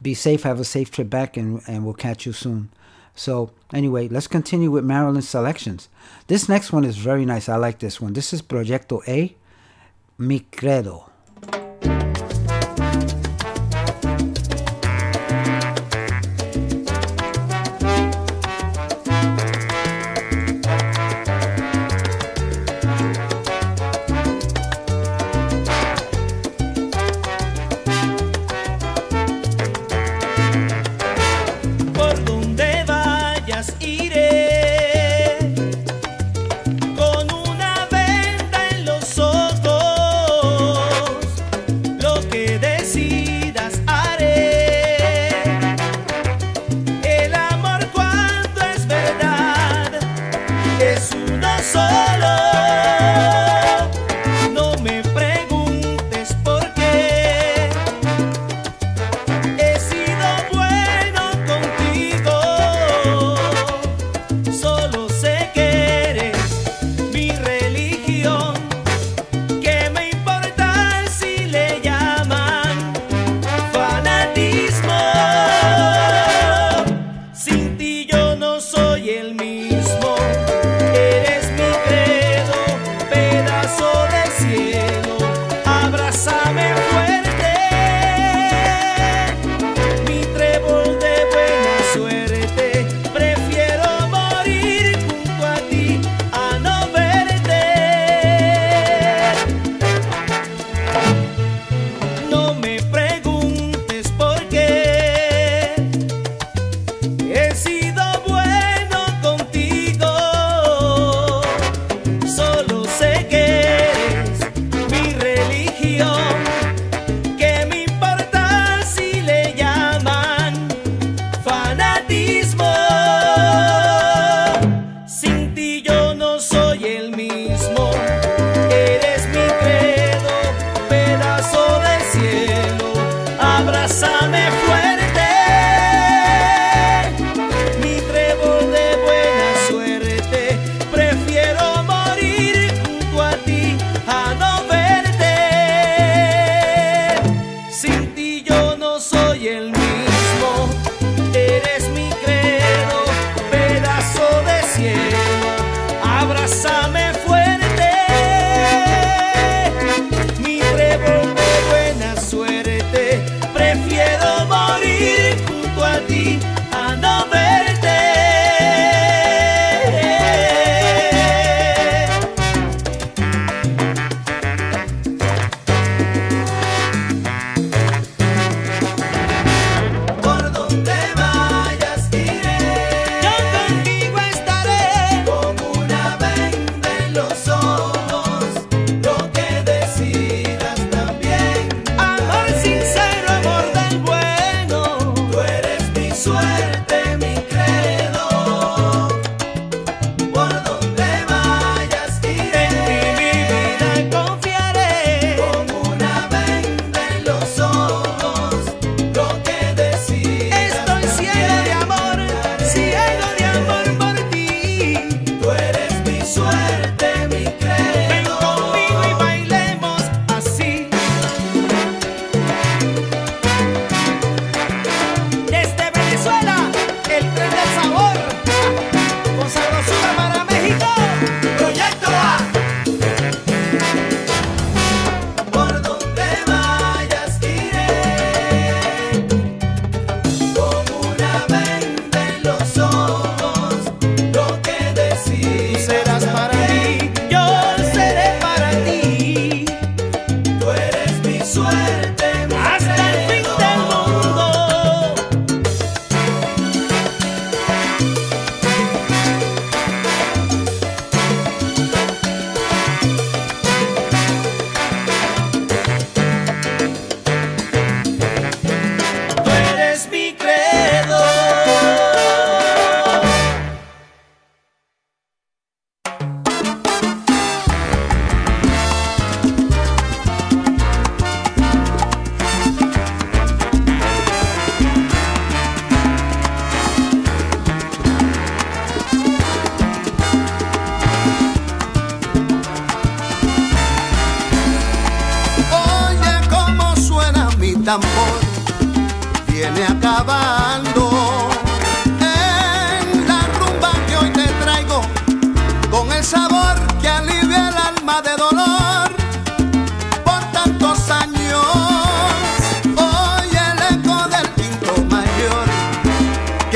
be 0.00 0.14
safe, 0.14 0.44
have 0.44 0.60
a 0.60 0.64
safe 0.64 0.92
trip 0.92 1.10
back, 1.10 1.36
and 1.36 1.62
and 1.66 1.84
we'll 1.84 1.94
catch 1.94 2.26
you 2.26 2.32
soon. 2.32 2.70
So 3.14 3.50
anyway, 3.72 4.08
let's 4.08 4.26
continue 4.26 4.70
with 4.70 4.84
Marilyn's 4.84 5.28
selections. 5.28 5.88
This 6.26 6.48
next 6.48 6.72
one 6.72 6.84
is 6.84 6.96
very 6.96 7.24
nice. 7.24 7.48
I 7.48 7.56
like 7.56 7.78
this 7.78 8.00
one. 8.00 8.12
This 8.12 8.32
is 8.32 8.42
Proyecto 8.42 9.06
A, 9.08 9.36
Mi 10.18 10.40
Credo. 10.40 11.10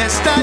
stop. 0.08 0.37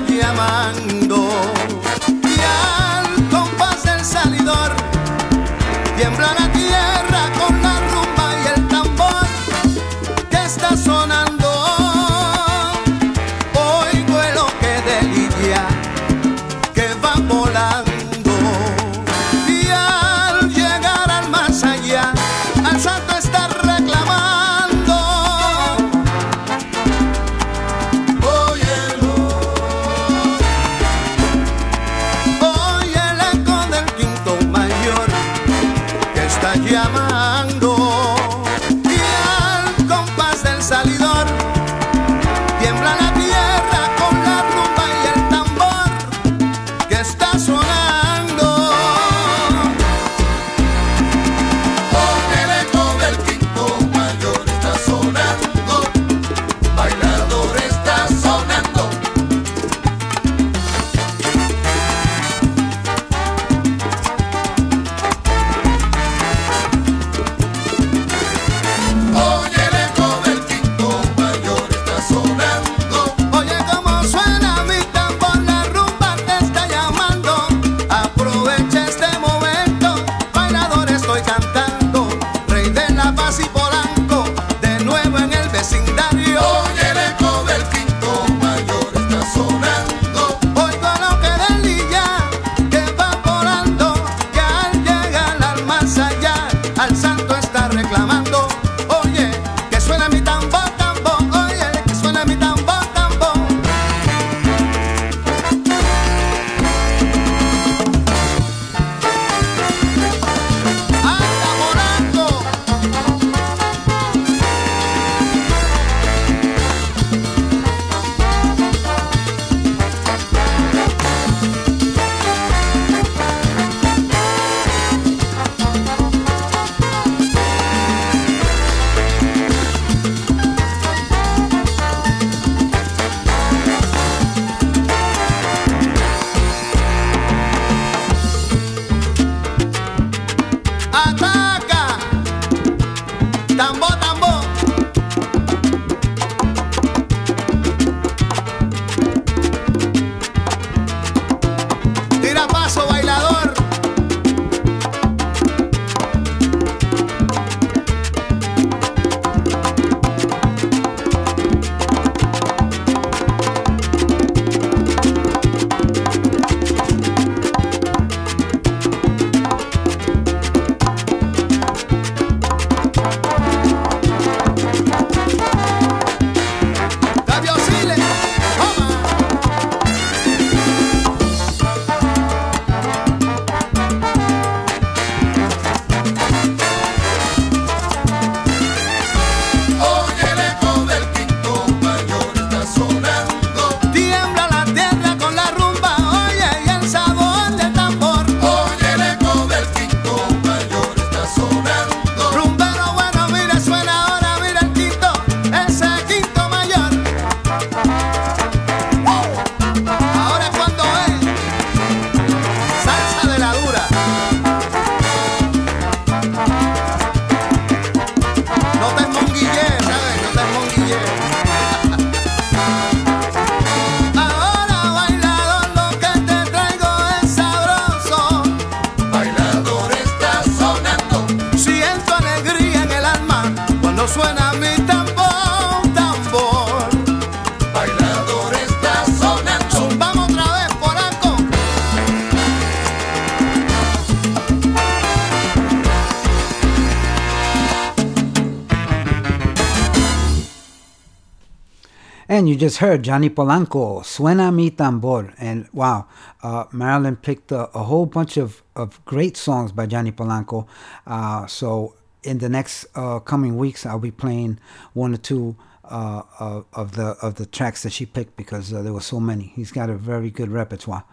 you 252.48 252.56
just 252.56 252.78
heard, 252.78 253.04
Johnny 253.04 253.30
Polanco, 253.30 254.02
Suena 254.02 254.54
Mi 254.54 254.72
Tambor. 254.72 255.34
And 255.38 255.68
wow, 255.72 256.08
uh, 256.44 256.66
Marilyn 256.72 257.16
picked 257.16 257.52
a, 257.52 257.70
a, 257.78 257.84
whole 257.84 258.06
bunch 258.06 258.38
of, 258.38 258.64
of 258.76 259.04
great 259.06 259.38
songs 259.38 259.72
by 259.72 259.86
Johnny 259.86 260.12
Polanco. 260.12 260.68
Uh, 261.06 261.46
so 261.48 261.96
in 262.24 262.40
the 262.40 262.50
next 262.50 262.86
uh, 262.96 263.20
coming 263.20 263.58
weeks, 263.58 263.86
I'll 263.86 264.00
be 264.00 264.12
playing 264.12 264.60
one 264.94 265.14
or 265.14 265.18
two 265.18 265.56
uh, 265.86 266.24
of, 266.40 266.66
of, 266.74 266.96
the, 266.96 267.16
of 267.22 267.36
the 267.36 267.46
tracks 267.46 267.84
that 267.84 267.92
she 267.92 268.06
picked 268.06 268.36
because 268.36 268.74
uh, 268.74 268.82
there 268.82 268.94
were 268.94 269.02
so 269.02 269.20
many. 269.20 269.54
He's 269.56 269.72
got 269.72 269.90
a 269.90 269.96
very 269.96 270.32
good 270.32 270.50
repertoire. 270.50 271.04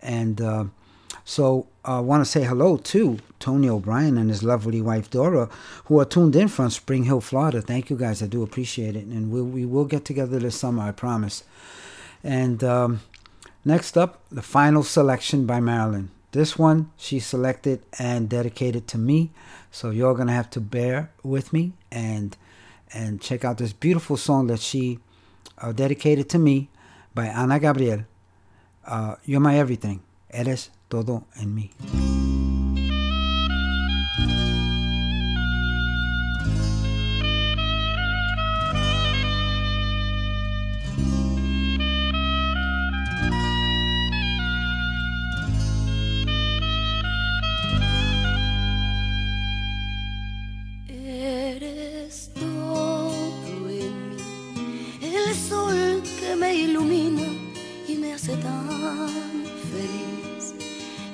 And 0.00 0.40
uh, 0.40 0.64
so 1.28 1.66
I 1.84 2.00
want 2.00 2.22
to 2.22 2.24
say 2.24 2.44
hello 2.44 2.78
to 2.78 3.18
Tony 3.38 3.68
O'Brien 3.68 4.16
and 4.16 4.30
his 4.30 4.42
lovely 4.42 4.80
wife 4.80 5.10
Dora, 5.10 5.50
who 5.84 6.00
are 6.00 6.06
tuned 6.06 6.34
in 6.34 6.48
from 6.48 6.70
Spring 6.70 7.04
Hill, 7.04 7.20
Florida. 7.20 7.60
Thank 7.60 7.90
you 7.90 7.98
guys. 7.98 8.22
I 8.22 8.26
do 8.26 8.42
appreciate 8.42 8.96
it. 8.96 9.04
And 9.04 9.30
we'll, 9.30 9.44
we 9.44 9.66
will 9.66 9.84
get 9.84 10.06
together 10.06 10.38
this 10.38 10.58
summer, 10.58 10.84
I 10.84 10.92
promise. 10.92 11.44
And 12.24 12.64
um, 12.64 13.02
next 13.62 13.98
up, 13.98 14.22
the 14.30 14.40
final 14.40 14.82
selection 14.82 15.44
by 15.44 15.60
Marilyn. 15.60 16.08
This 16.32 16.58
one 16.58 16.92
she 16.96 17.20
selected 17.20 17.82
and 17.98 18.30
dedicated 18.30 18.88
to 18.88 18.96
me. 18.96 19.30
So 19.70 19.90
you're 19.90 20.14
going 20.14 20.28
to 20.28 20.32
have 20.32 20.48
to 20.52 20.62
bear 20.62 21.10
with 21.22 21.52
me 21.52 21.74
and 21.92 22.38
and 22.94 23.20
check 23.20 23.44
out 23.44 23.58
this 23.58 23.74
beautiful 23.74 24.16
song 24.16 24.46
that 24.46 24.60
she 24.60 24.98
uh, 25.58 25.72
dedicated 25.72 26.30
to 26.30 26.38
me 26.38 26.70
by 27.14 27.26
Ana 27.26 27.60
Gabriel. 27.60 28.04
Uh, 28.86 29.16
You're 29.26 29.40
my 29.40 29.58
everything. 29.58 30.00
Eres 30.30 30.70
todo 30.88 31.24
en 31.36 31.54
mí. 31.54 31.70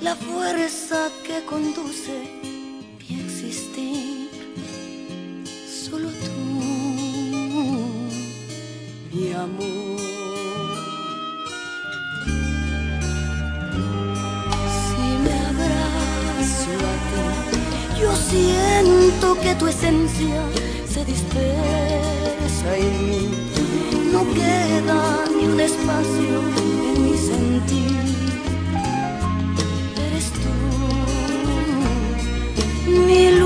La 0.05 0.14
fuerza 0.14 1.09
que 1.26 1.42
conduce 1.46 2.16
mi 3.09 3.20
existir. 3.20 4.28
Solo 5.66 6.09
tú, 6.24 6.40
mi 9.12 9.32
amor. 9.32 9.98
Si 14.78 15.07
me 15.24 15.34
abrazo 15.52 16.72
a 16.90 16.96
ti, 17.09 18.00
yo 18.02 18.11
siento 18.30 19.26
que 19.40 19.55
tu 19.55 19.66
esencia 19.68 20.42
se 20.86 21.02
dispersa 21.07 22.76
en 22.76 22.92
mí. 23.09 23.24
No 24.12 24.20
queda 24.34 25.24
ni 25.34 25.46
un 25.46 25.61
espacio 25.61 26.34
en 26.59 27.05
mi 27.05 27.16
sentir. 27.16 27.94
Mi 32.95 33.43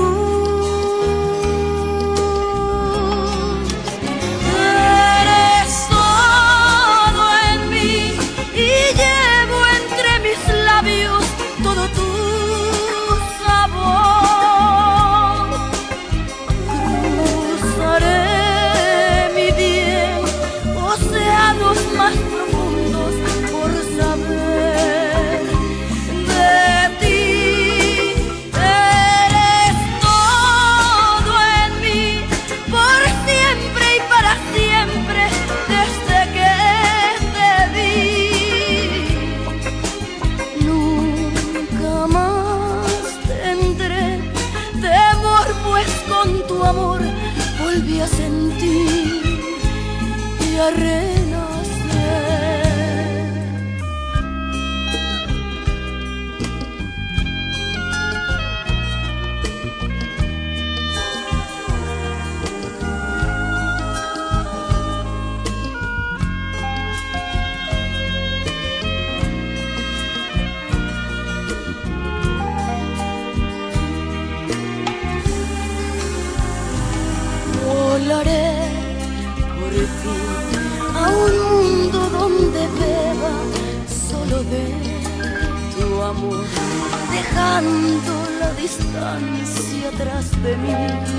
la 87.61 88.53
distancia 88.53 89.89
atrás 89.89 90.31
de 90.43 90.55
mí. 90.57 91.18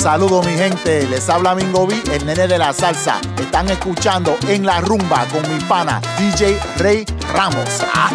Saludos 0.00 0.46
mi 0.46 0.54
gente, 0.54 1.06
les 1.08 1.28
habla 1.28 1.54
Mingo 1.54 1.86
B, 1.86 1.94
el 2.10 2.24
nene 2.24 2.48
de 2.48 2.56
la 2.56 2.72
salsa. 2.72 3.20
Están 3.38 3.68
escuchando 3.68 4.34
en 4.48 4.64
la 4.64 4.80
rumba 4.80 5.26
con 5.26 5.42
mi 5.52 5.62
pana 5.64 6.00
DJ 6.16 6.58
Rey 6.78 7.04
Ramos. 7.34 7.84
Ah. 7.92 8.10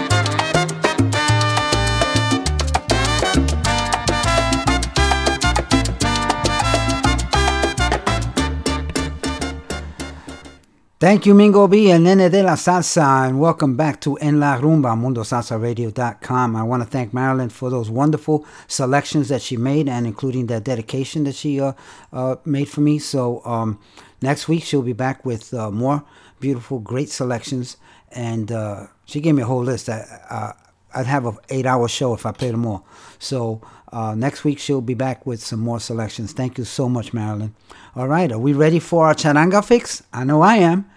Thank 11.06 11.27
you, 11.27 11.36
Mingo 11.36 11.68
B 11.68 11.91
and 11.91 12.03
Nene 12.03 12.32
de 12.32 12.41
la 12.41 12.56
Salsa, 12.56 13.27
and 13.27 13.40
welcome 13.40 13.76
back 13.76 14.02
to 14.02 14.15
En 14.15 14.40
La 14.40 14.57
Rumba, 14.57 14.95
MundoSalsaRadio.com. 14.98 16.56
I 16.56 16.64
want 16.64 16.82
to 16.82 16.90
thank 16.90 17.14
Marilyn 17.14 17.49
for 17.49 17.69
those 17.69 17.91
wonderful 17.91 18.44
selections 18.68 19.30
that 19.30 19.44
she 19.44 19.56
made, 19.56 19.88
and 19.88 20.07
including 20.07 20.48
that 20.48 20.64
dedication 20.64 21.26
that 21.26 21.36
she 21.36 21.61
uh, 21.61 21.73
uh, 22.11 22.38
made 22.44 22.69
for 22.69 22.82
me. 22.82 22.98
So 22.98 23.44
um, 23.45 23.80
next 24.23 24.48
week 24.48 24.64
she'll 24.64 24.82
be 24.82 24.94
back 24.94 25.23
with 25.23 25.53
uh, 25.53 25.69
more 25.69 26.03
beautiful, 26.40 26.80
great 26.80 27.10
selections, 27.10 27.77
and 28.11 28.52
uh, 28.52 28.88
she 29.06 29.19
gave 29.19 29.36
me 29.36 29.44
a 29.44 29.45
whole 29.45 29.64
list. 29.64 29.90
Uh, 29.90 30.53
I'd 30.95 31.06
have 31.06 31.27
an 31.27 31.38
eight-hour 31.49 31.88
show 31.88 32.15
if 32.15 32.26
I 32.26 32.32
played 32.32 32.56
them 32.56 32.65
all. 32.65 32.84
So 33.19 33.61
uh, 33.94 34.15
next 34.15 34.44
week 34.44 34.57
she'll 34.57 34.82
be 34.82 34.95
back 34.95 35.27
with 35.27 35.44
some 35.44 35.60
more 35.60 35.80
selections. 35.80 36.34
Thank 36.34 36.57
you 36.57 36.64
so 36.64 36.90
much, 36.90 37.14
Marilyn. 37.14 37.53
All 37.95 38.07
right, 38.07 38.32
are 38.32 38.40
we 38.40 38.53
ready 38.53 38.80
for 38.80 39.06
our 39.06 39.14
charanga 39.14 39.64
fix? 39.64 40.02
I 40.11 40.23
know 40.23 40.41
I 40.41 40.56
am. 40.56 40.90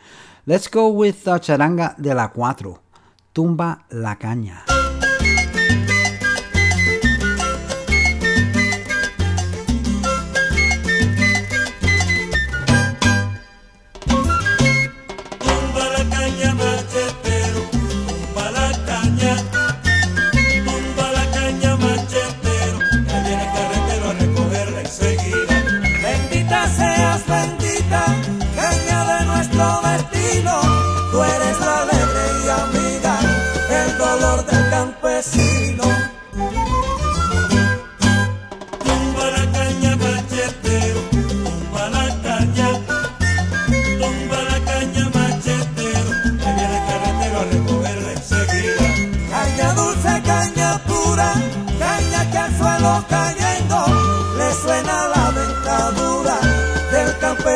Let's 0.49 0.66
go 0.66 0.89
with 0.89 1.29
uh, 1.29 1.39
charanga 1.39 1.95
de 1.99 2.15
la 2.15 2.29
cuatro. 2.29 2.81
Tumba 3.35 3.85
la 3.91 4.16
caña. 4.16 4.78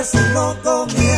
Del 0.03 0.11
campesino 0.11 0.57
comiendo. 0.63 0.73
Tumba 0.93 1.12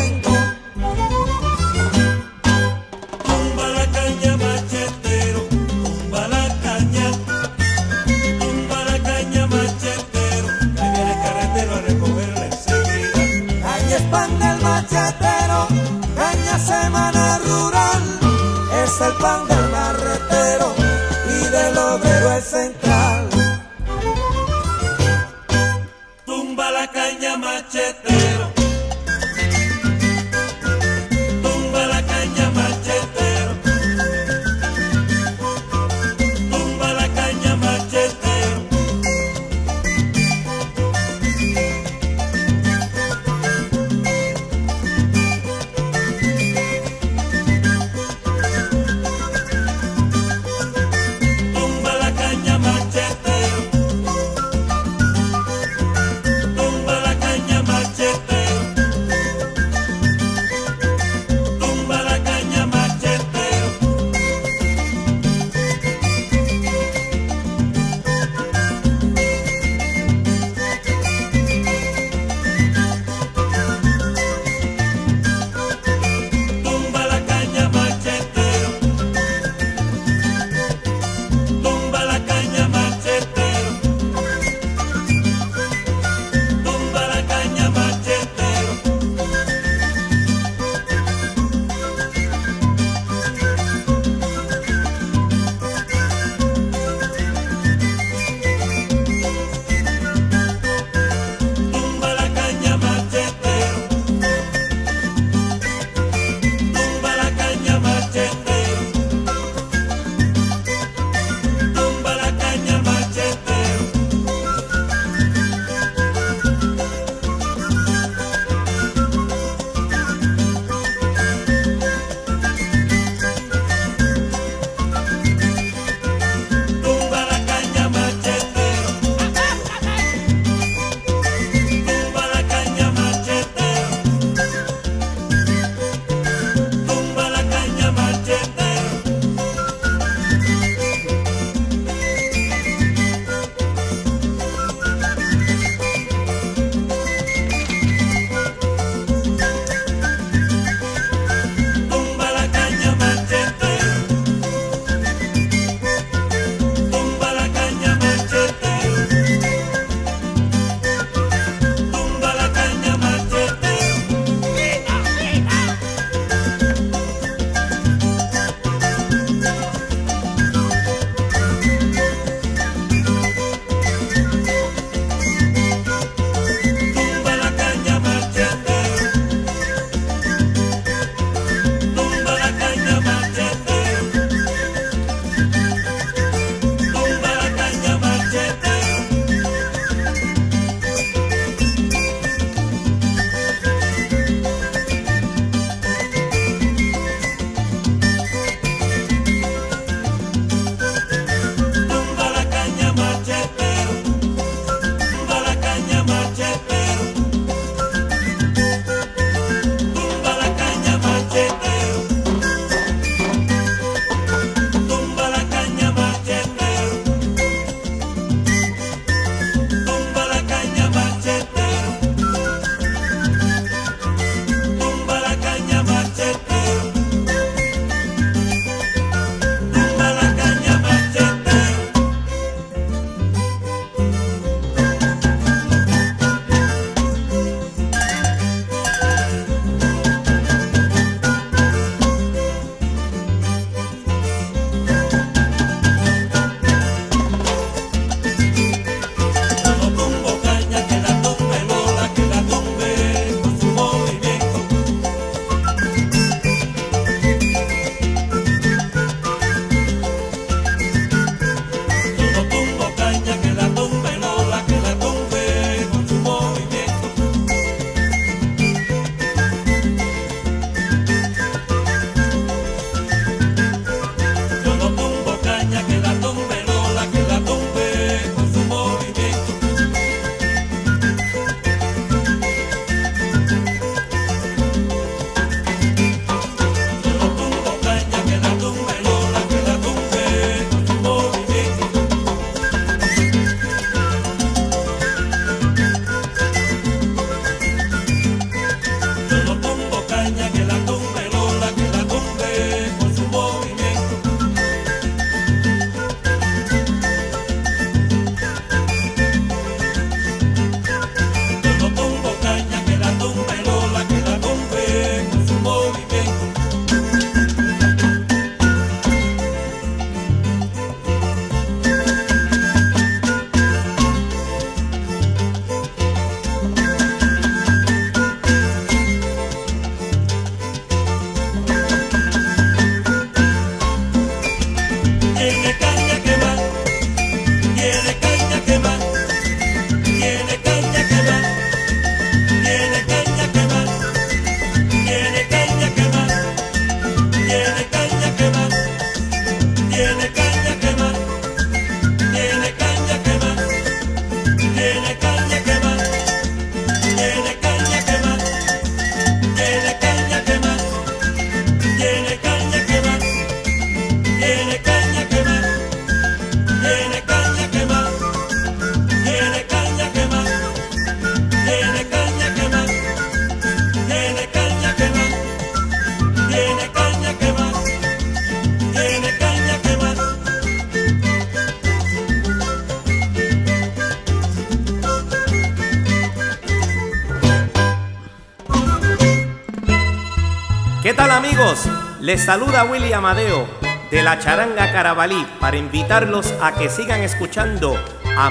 amigos? 391.30 391.88
Les 392.20 392.38
saluda 392.44 392.84
Willy 392.84 393.12
Amadeo 393.12 393.66
de 394.10 394.22
la 394.22 394.38
Charanga 394.38 394.92
Carabalí 394.92 395.46
para 395.60 395.76
invitarlos 395.76 396.52
a 396.60 396.74
que 396.74 396.88
sigan 396.88 397.22
escuchando 397.22 397.96
a 398.36 398.50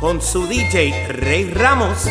con 0.00 0.20
su 0.20 0.46
DJ 0.46 1.08
Rey 1.08 1.50
Ramos. 1.50 2.08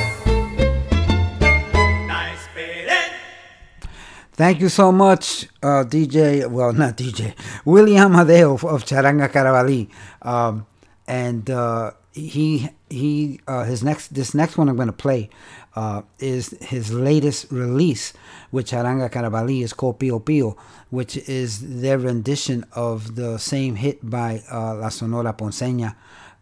Thank 4.36 4.60
you 4.60 4.70
so 4.70 4.92
much, 4.92 5.48
uh, 5.62 5.84
DJ. 5.84 6.50
Well, 6.50 6.74
not 6.74 6.98
DJ. 6.98 7.36
Willie 7.66 7.98
Amadeo 7.98 8.54
of 8.54 8.84
Charanga 8.84 9.30
Carabalí, 9.30 9.90
um, 10.24 10.66
and 11.08 11.48
uh, 11.52 11.92
he 12.14 12.70
he 12.90 13.40
uh, 13.48 13.64
his 13.64 13.84
next 13.84 14.16
this 14.16 14.34
next 14.34 14.58
one 14.58 14.70
I'm 14.70 14.76
going 14.76 14.88
to 14.88 14.94
play 14.94 15.30
uh, 15.76 16.02
is 16.20 16.56
his 16.62 16.92
latest 16.92 17.52
release, 17.52 18.14
which 18.54 18.70
Charanga 18.70 19.10
Carabalí 19.10 19.64
is 19.64 19.74
called 19.74 19.98
Pio 19.98 20.20
Pio, 20.20 20.56
which 20.92 21.18
is 21.18 21.82
their 21.82 21.98
rendition 21.98 22.64
of 22.74 23.16
the 23.16 23.40
same 23.40 23.74
hit 23.78 24.08
by 24.08 24.44
uh, 24.52 24.76
La 24.76 24.90
Sonora 24.90 25.34
Ponceña, 25.34 25.96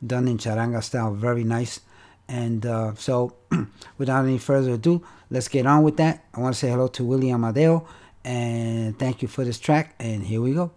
done 0.05 0.27
in 0.27 0.37
charanga 0.37 0.83
style. 0.83 1.13
Very 1.13 1.45
nice. 1.45 1.79
And 2.27 2.65
uh, 2.65 2.95
so, 2.95 3.37
without 3.97 4.25
any 4.25 4.39
further 4.39 4.73
ado, 4.73 5.01
let's 5.29 5.47
get 5.47 5.65
on 5.65 5.83
with 5.83 5.95
that. 5.97 6.25
I 6.33 6.41
want 6.41 6.53
to 6.53 6.59
say 6.59 6.69
hello 6.69 6.87
to 6.89 7.05
William 7.05 7.45
Amadeo 7.45 7.87
and 8.25 8.99
thank 8.99 9.21
you 9.21 9.29
for 9.29 9.45
this 9.45 9.57
track. 9.57 9.95
And 9.97 10.21
here 10.21 10.41
we 10.41 10.53
go. 10.53 10.71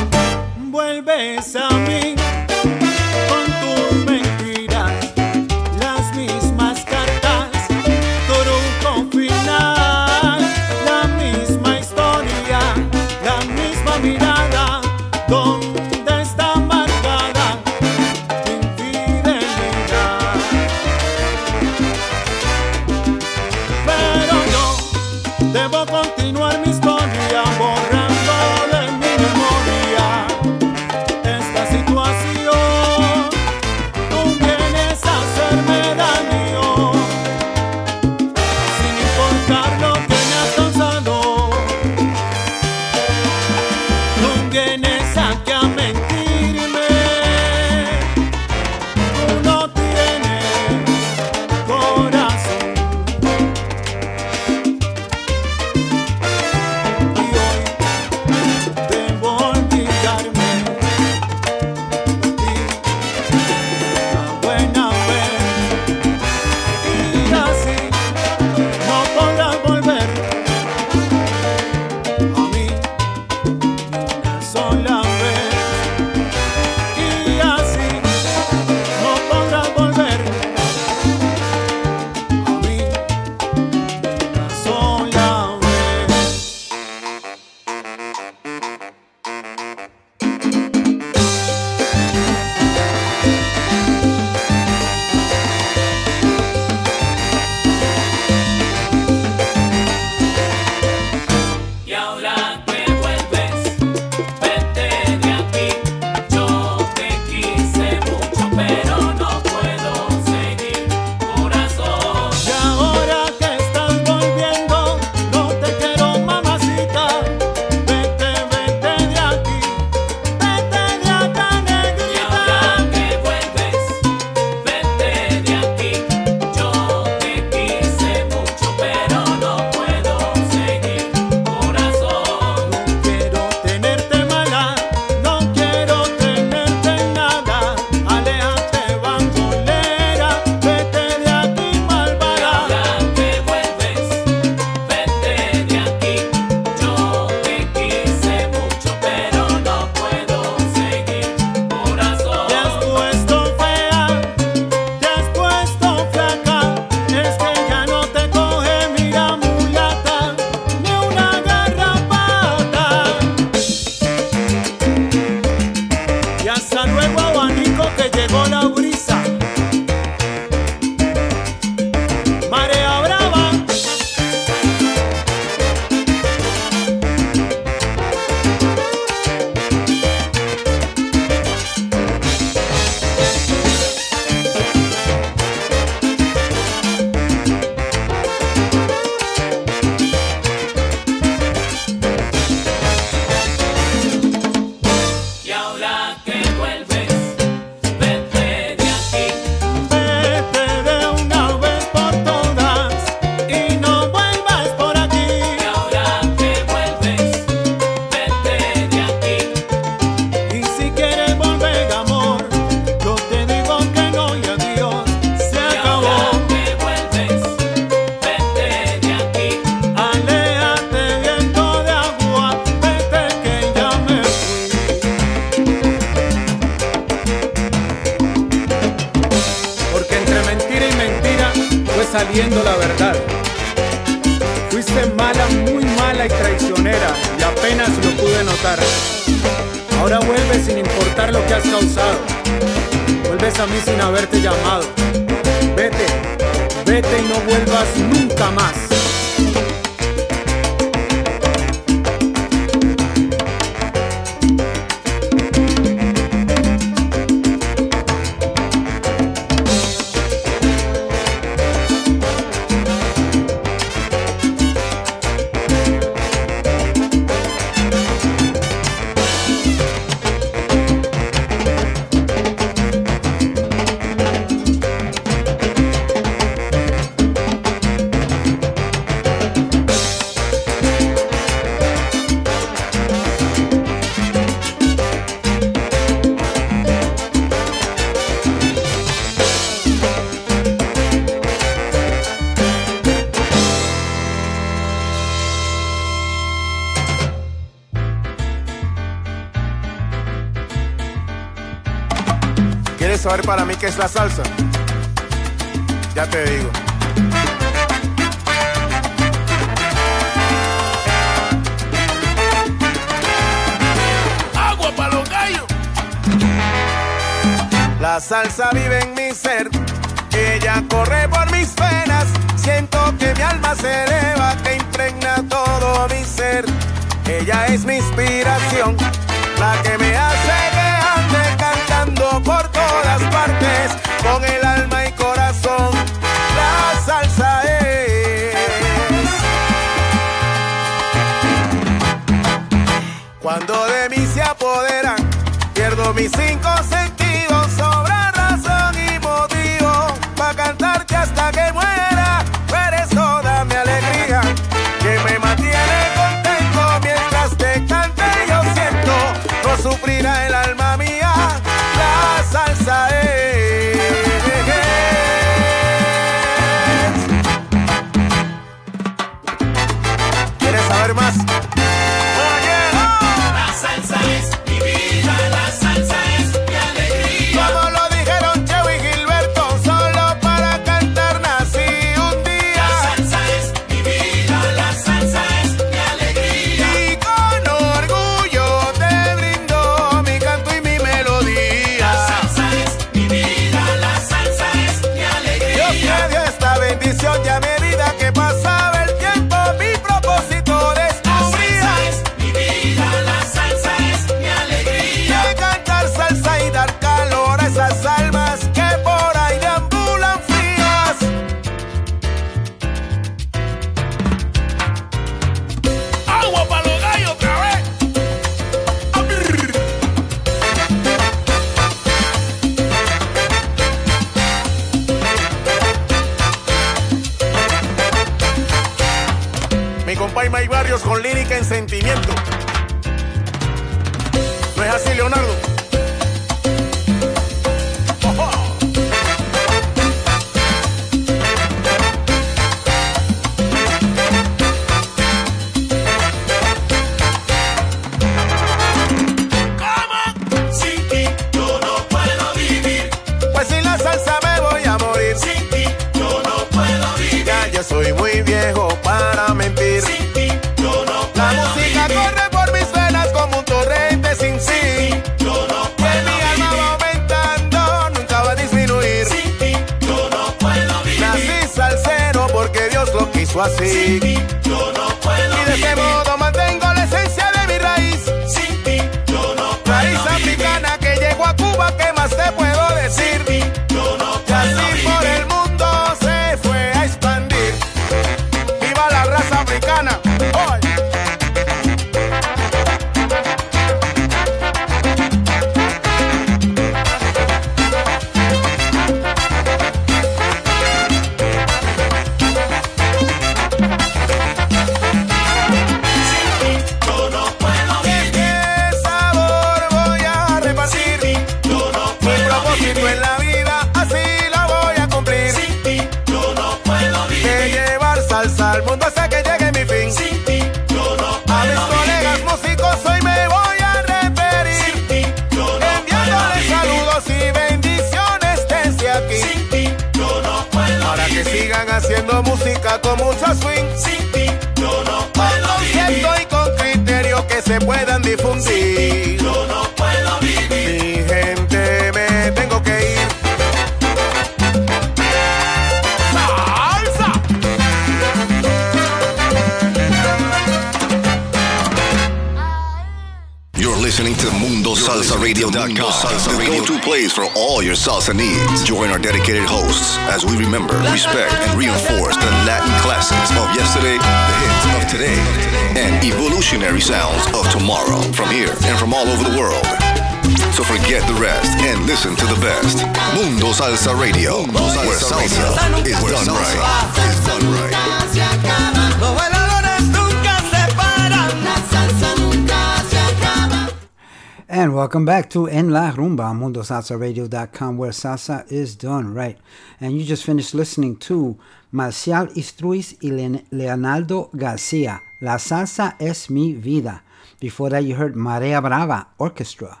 Welcome 585.20 585.42
back 585.42 585.50
to 585.50 585.66
En 585.66 585.90
La 585.90 586.12
Rumba 586.12 586.54
MundoSalsaRadio.com 586.54 587.98
where 587.98 588.10
salsa 588.10 588.64
is 588.72 588.96
done 588.96 589.34
right. 589.34 589.58
And 590.00 590.16
you 590.16 590.24
just 590.24 590.46
finished 590.46 590.72
listening 590.72 591.16
to 591.28 591.58
Marcial 591.92 592.46
Isturiz 592.56 593.18
y 593.20 593.60
Leonardo 593.70 594.48
Garcia, 594.56 595.20
La 595.42 595.58
Salsa 595.58 596.16
es 596.18 596.48
mi 596.48 596.72
vida. 596.72 597.20
Before 597.60 597.90
that 597.90 598.04
you 598.04 598.14
heard 598.14 598.34
Marea 598.34 598.80
Brava 598.80 599.26
Orchestra, 599.36 600.00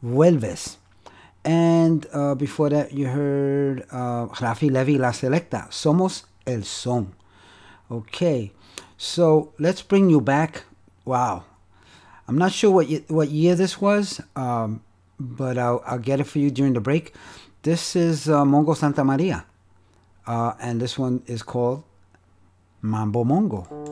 Vuelves. 0.00 0.76
And 1.44 2.06
uh, 2.12 2.36
before 2.36 2.70
that 2.70 2.92
you 2.92 3.08
heard 3.08 3.84
uh, 3.90 4.26
Raphy 4.26 4.70
Leavitt 4.70 5.00
La 5.00 5.10
Selecta, 5.10 5.66
Somos 5.70 6.22
El 6.46 6.62
Son. 6.62 7.12
Okay, 7.90 8.52
so 8.96 9.52
let's 9.58 9.82
bring 9.82 10.08
you 10.08 10.20
back. 10.20 10.62
Wow, 11.04 11.46
I'm 12.32 12.38
not 12.38 12.52
sure 12.52 12.70
what 12.70 12.88
what 13.08 13.28
year 13.28 13.54
this 13.54 13.78
was, 13.78 14.18
um, 14.36 14.80
but 15.20 15.58
I'll, 15.58 15.82
I'll 15.84 15.98
get 15.98 16.18
it 16.18 16.24
for 16.24 16.38
you 16.38 16.50
during 16.50 16.72
the 16.72 16.80
break. 16.80 17.12
This 17.60 17.94
is 17.94 18.26
uh, 18.26 18.42
Mongo 18.44 18.74
Santa 18.74 19.04
Maria, 19.04 19.44
uh, 20.26 20.54
and 20.58 20.80
this 20.80 20.98
one 20.98 21.22
is 21.26 21.42
called 21.42 21.84
Mambo 22.80 23.24
Mongo. 23.24 23.91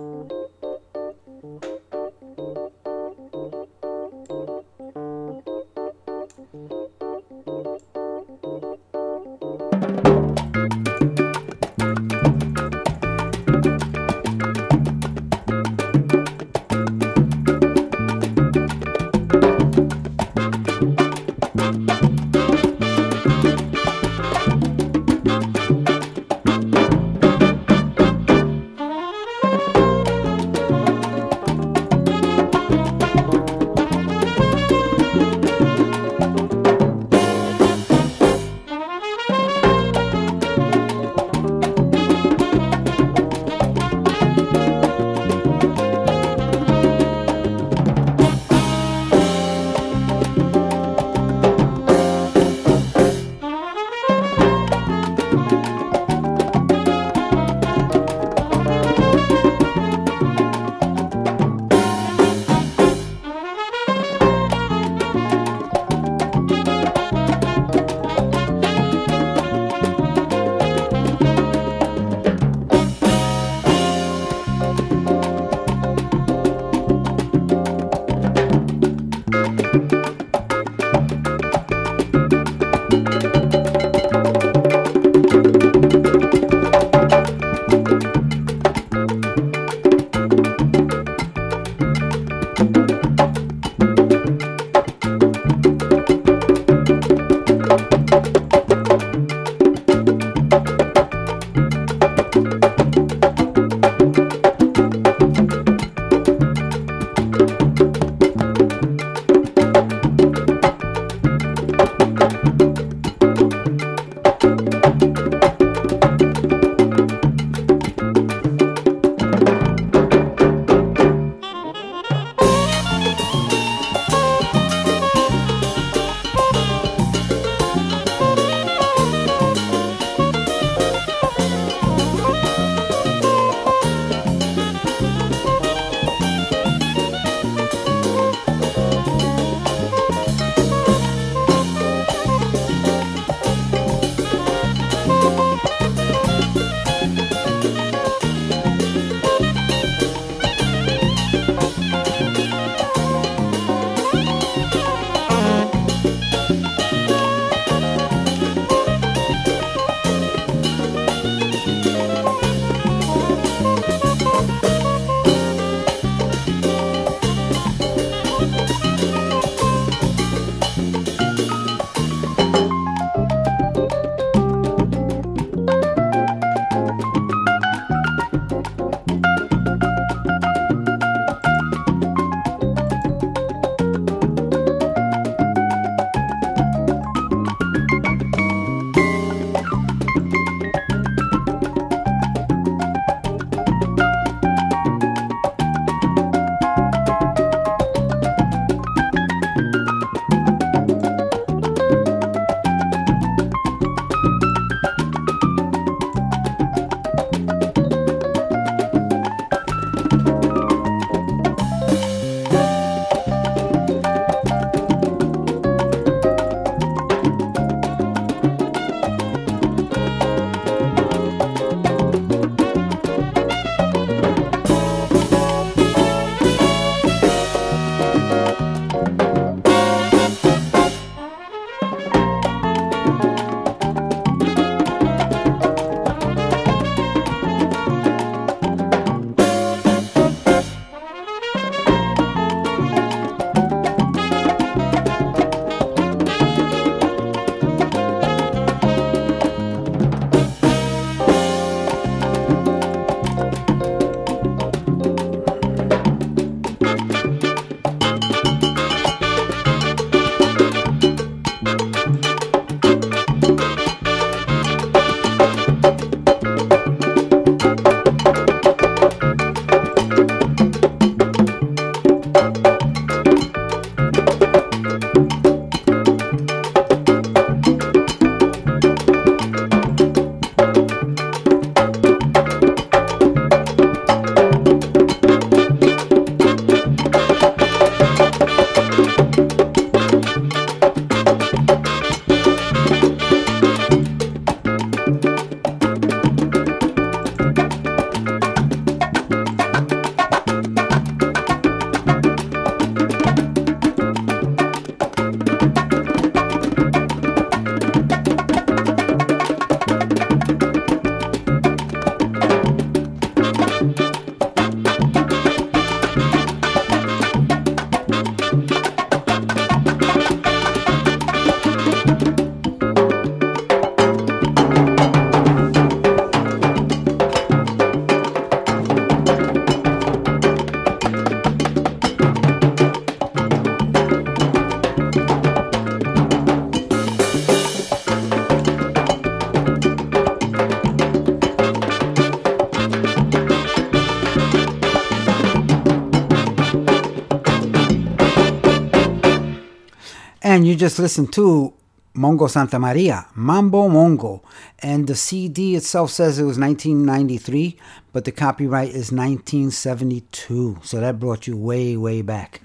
You 350.64 350.74
just 350.76 350.98
listened 350.98 351.32
to 351.34 351.72
Mongo 352.14 352.50
Santa 352.50 352.78
Maria, 352.78 353.26
Mambo 353.34 353.88
Mongo. 353.88 354.42
And 354.80 355.06
the 355.06 355.14
CD 355.14 355.76
itself 355.76 356.10
says 356.10 356.38
it 356.38 356.44
was 356.44 356.58
1993, 356.58 357.78
but 358.12 358.24
the 358.24 358.32
copyright 358.32 358.88
is 358.88 359.12
1972. 359.12 360.78
So 360.82 361.00
that 361.00 361.18
brought 361.18 361.46
you 361.46 361.56
way, 361.56 361.96
way 361.96 362.22
back. 362.22 362.60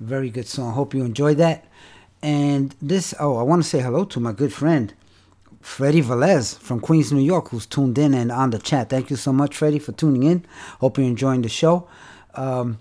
Very 0.00 0.30
good 0.30 0.46
song. 0.46 0.72
Hope 0.72 0.94
you 0.94 1.04
enjoyed 1.04 1.38
that. 1.38 1.66
And 2.22 2.74
this, 2.80 3.14
oh, 3.20 3.36
I 3.36 3.42
want 3.42 3.62
to 3.62 3.68
say 3.68 3.80
hello 3.80 4.04
to 4.06 4.20
my 4.20 4.32
good 4.32 4.52
friend, 4.52 4.94
Freddie 5.60 6.02
Velez 6.02 6.58
from 6.58 6.80
Queens, 6.80 7.12
New 7.12 7.20
York, 7.20 7.48
who's 7.48 7.66
tuned 7.66 7.98
in 7.98 8.14
and 8.14 8.32
on 8.32 8.50
the 8.50 8.58
chat. 8.58 8.88
Thank 8.88 9.10
you 9.10 9.16
so 9.16 9.32
much, 9.32 9.56
Freddie, 9.56 9.78
for 9.78 9.92
tuning 9.92 10.22
in. 10.22 10.46
Hope 10.80 10.98
you're 10.98 11.06
enjoying 11.06 11.42
the 11.42 11.48
show. 11.48 11.88
Um, 12.34 12.78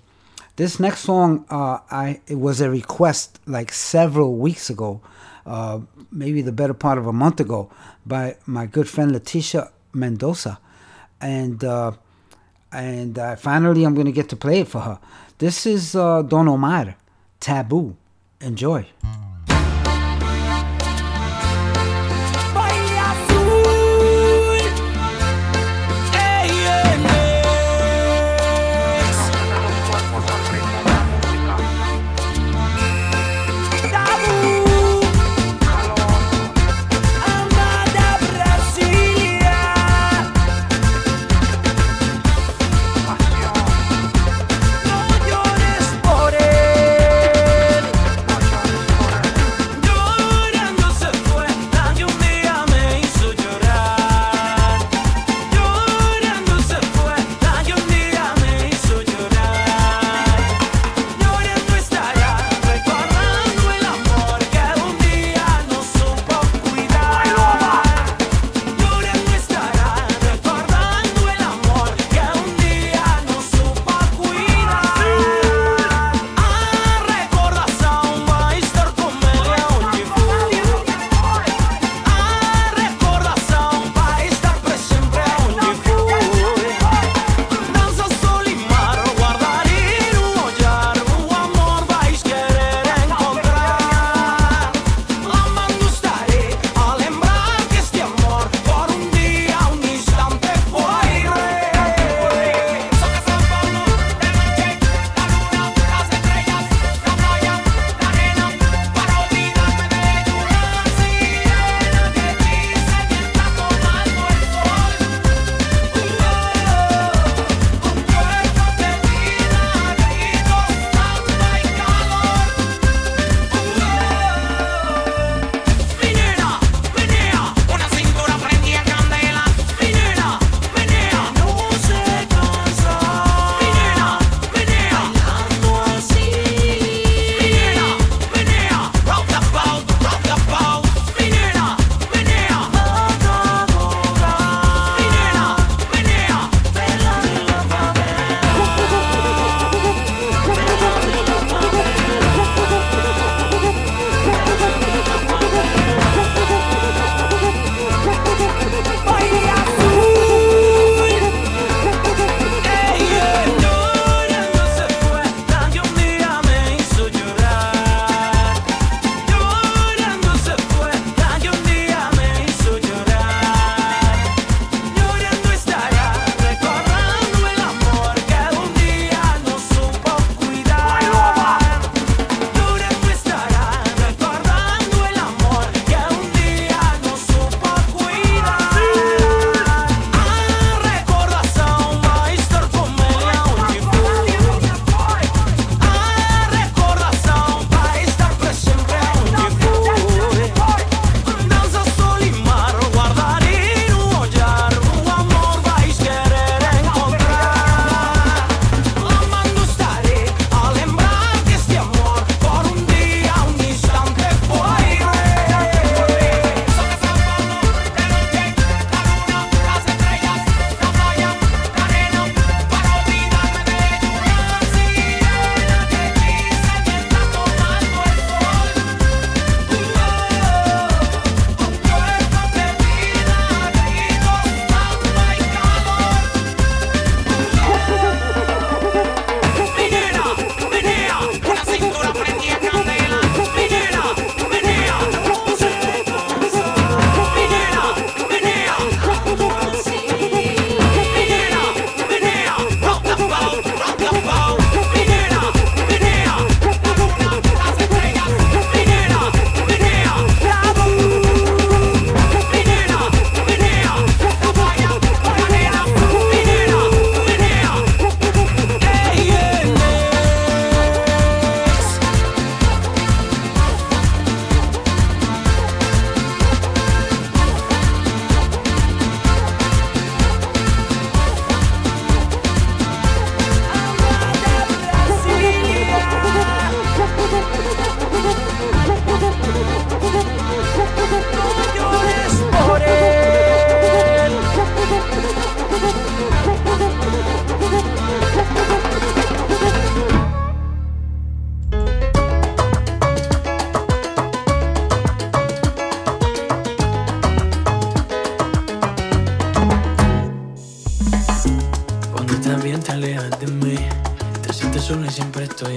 this 0.55 0.79
next 0.79 1.01
song, 1.01 1.45
uh, 1.49 1.79
I 1.89 2.21
it 2.27 2.39
was 2.39 2.61
a 2.61 2.69
request 2.69 3.39
like 3.45 3.71
several 3.71 4.35
weeks 4.37 4.69
ago, 4.69 5.01
uh, 5.45 5.79
maybe 6.11 6.41
the 6.41 6.51
better 6.51 6.73
part 6.73 6.97
of 6.97 7.07
a 7.07 7.13
month 7.13 7.39
ago, 7.39 7.71
by 8.05 8.37
my 8.45 8.65
good 8.65 8.87
friend 8.87 9.11
Leticia 9.11 9.71
Mendoza, 9.93 10.59
and 11.19 11.63
uh, 11.63 11.91
and 12.71 13.17
finally 13.35 13.83
I'm 13.83 13.93
to 14.05 14.11
get 14.11 14.29
to 14.29 14.35
play 14.35 14.59
it 14.59 14.67
for 14.67 14.81
her. 14.81 14.99
This 15.37 15.65
is 15.65 15.95
uh, 15.95 16.21
Don 16.21 16.47
Omar, 16.47 16.95
Taboo. 17.39 17.95
Enjoy. 18.39 18.85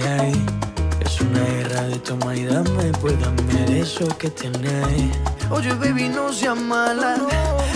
Es 0.07 1.21
una 1.21 1.39
guerra 1.39 1.81
de 1.83 1.99
toma 1.99 2.35
y 2.35 2.45
dame, 2.45 2.91
pues 3.01 3.19
dame 3.19 3.79
eso 3.79 4.07
que 4.17 4.29
tenéis. 4.29 5.11
Oye, 5.49 5.73
baby, 5.73 6.07
no 6.09 6.31
seas 6.31 6.57
mala, 6.57 7.17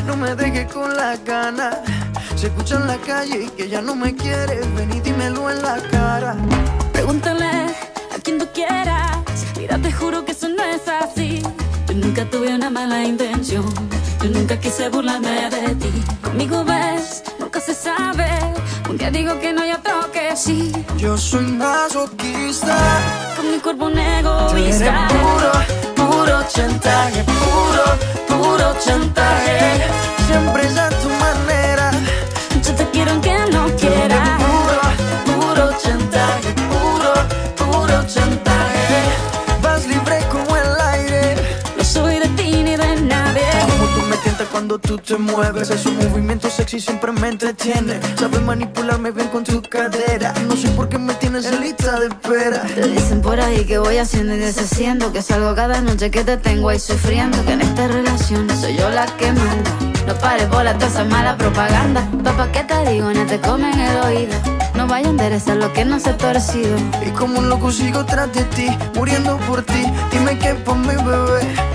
no 0.06 0.16
me 0.16 0.34
dejes 0.36 0.72
con 0.72 0.96
la 0.96 1.18
ganas. 1.18 1.78
Se 2.36 2.48
escucha 2.48 2.76
en 2.76 2.88
la 2.88 2.98
calle 2.98 3.44
y 3.44 3.50
que 3.50 3.68
ya 3.68 3.82
no 3.82 3.96
me 3.96 4.16
quieres, 4.16 4.66
ven 4.76 4.92
y 4.94 5.02
dímelo 5.02 5.50
en 5.50 5.62
la 5.62 5.78
cara. 5.92 6.36
Pregúntale 6.94 7.46
a 7.46 8.20
quien 8.24 8.40
tú 8.40 8.48
quieras, 8.54 9.18
mira, 9.58 9.78
te 9.78 9.92
juro 9.92 10.24
que 10.24 10.32
eso 10.32 10.48
no 10.48 10.64
es 10.64 10.88
así. 10.88 11.42
Yo 11.88 11.94
nunca 11.96 12.24
tuve 12.30 12.56
una 12.56 12.70
mala 12.70 13.04
intención, 13.04 13.66
yo 14.24 14.30
nunca 14.30 14.58
quise 14.58 14.88
burlarme 14.90 15.50
de 15.50 15.76
ti. 15.76 15.92
Conmigo 16.24 16.64
ves, 16.64 17.24
nunca 17.40 17.60
se 17.60 17.74
sabe, 17.74 18.30
un 18.90 18.98
día 18.98 19.12
digo 19.12 19.38
que 19.40 19.52
no 19.52 19.66
y 19.66 19.72
otro 19.72 20.10
que 20.12 20.36
sí. 20.36 20.72
Yo 21.02 21.18
soy 21.18 21.42
masoquista. 21.46 22.78
Con 23.36 23.52
mi 23.52 23.58
cuerpo 23.60 23.86
un 23.86 23.98
egoísta. 23.98 25.08
puro, 25.08 25.52
puro 25.96 26.44
chantaje. 26.48 27.24
Puro, 27.24 27.84
puro 28.28 28.76
chantaje. 28.80 29.82
Siempre 30.28 30.68
es 30.68 30.78
a 30.78 30.90
tu 30.90 31.10
manera. 31.10 31.51
Te 45.02 45.18
mueves. 45.18 45.70
Esos 45.70 45.94
movimientos 45.94 46.54
sexy 46.54 46.80
siempre 46.80 47.12
me 47.12 47.30
entretiene. 47.30 48.00
Sabes 48.18 48.42
manipularme 48.42 49.12
bien 49.12 49.28
con 49.30 49.44
tu 49.44 49.62
cadera. 49.62 50.34
No 50.48 50.56
sé 50.56 50.70
por 50.70 50.90
qué 50.90 50.98
me 50.98 51.14
tienes 51.16 51.46
en 51.46 51.60
lista 51.62 52.00
de 52.00 52.08
espera. 52.08 52.62
Te 52.62 52.88
dicen 52.88 53.22
por 53.22 53.40
ahí 53.40 53.66
que 53.66 53.78
voy 53.78 53.98
haciendo 53.98 54.36
y 54.36 54.40
deshaciendo 54.40 55.12
Que 55.12 55.22
salgo 55.22 55.56
cada 55.56 55.82
noche 55.82 56.12
que 56.12 56.24
te 56.24 56.38
tengo 56.38 56.70
ahí 56.70 56.80
sufriendo 56.80 57.44
Que 57.46 57.54
en 57.54 57.62
esta 57.62 57.88
relación 57.88 58.50
soy 58.60 58.76
yo 58.78 58.90
la 58.90 59.06
que 59.18 59.32
manda 59.32 59.72
No 60.08 60.14
pares 60.16 60.50
bola 60.50 60.74
toda 60.76 60.88
esa 60.88 61.04
mala 61.04 61.38
propaganda 61.38 62.08
Papá, 62.24 62.52
¿qué 62.52 62.64
te 62.64 62.92
digo? 62.92 63.12
No 63.12 63.26
te 63.26 63.40
comen 63.40 63.80
el 63.80 63.98
oído 63.98 64.36
No 64.76 64.88
vaya 64.88 65.08
a 65.08 65.12
enderezar 65.12 65.58
lo 65.58 65.72
que 65.74 65.86
no 65.86 66.00
se 66.00 66.12
ha 66.12 66.18
torcido 66.18 66.78
Y 67.06 67.12
como 67.12 67.40
un 67.40 67.50
loco 67.50 67.72
sigo 67.72 68.06
tras 68.06 68.32
de 68.34 68.44
ti, 68.46 68.68
muriendo 68.96 69.38
por 69.48 69.64
ti. 69.64 69.86
Dime 70.12 70.38
qué 70.38 70.54
por 70.56 70.78
mi 70.78 70.96
bebé. 70.96 71.71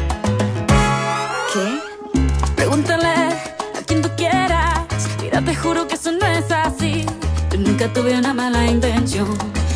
Nunca 7.87 8.01
tuve 8.01 8.19
una 8.19 8.35
mala 8.35 8.65
intención 8.67 9.27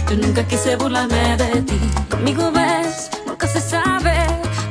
Yo 0.08 0.16
nunca 0.16 0.42
quise 0.44 0.76
burlarme 0.76 1.36
de 1.36 1.62
ti 1.62 1.80
Conmigo 2.10 2.50
ves, 2.52 3.10
nunca 3.26 3.46
se 3.46 3.60
sabe 3.60 4.14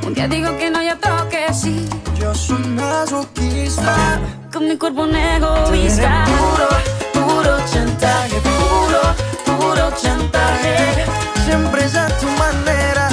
Un 0.06 0.14
día 0.14 0.28
digo 0.28 0.56
que 0.58 0.70
no, 0.70 0.82
y 0.82 0.88
otro 0.90 1.28
que 1.28 1.52
sí 1.52 1.88
Yo 2.18 2.34
soy 2.34 2.58
masoquista. 2.58 4.20
Con 4.52 4.68
mi 4.68 4.76
cuerpo 4.76 5.02
un 5.02 5.14
egoísta 5.14 6.24
puro, 6.26 7.26
puro 7.26 7.56
chantaje. 7.72 8.40
Puro, 8.40 9.00
puro 9.46 9.90
chantaje. 9.96 11.04
Siempre 11.44 11.84
es 11.84 11.94
a 11.94 12.08
tu 12.18 12.26
manera. 12.26 13.08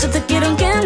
Yo 0.00 0.10
te 0.10 0.22
quiero 0.24 0.46
aunque 0.46 0.77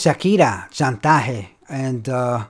Shakira, 0.00 0.68
Chantaje. 0.70 1.48
And 1.68 2.08
uh, 2.08 2.46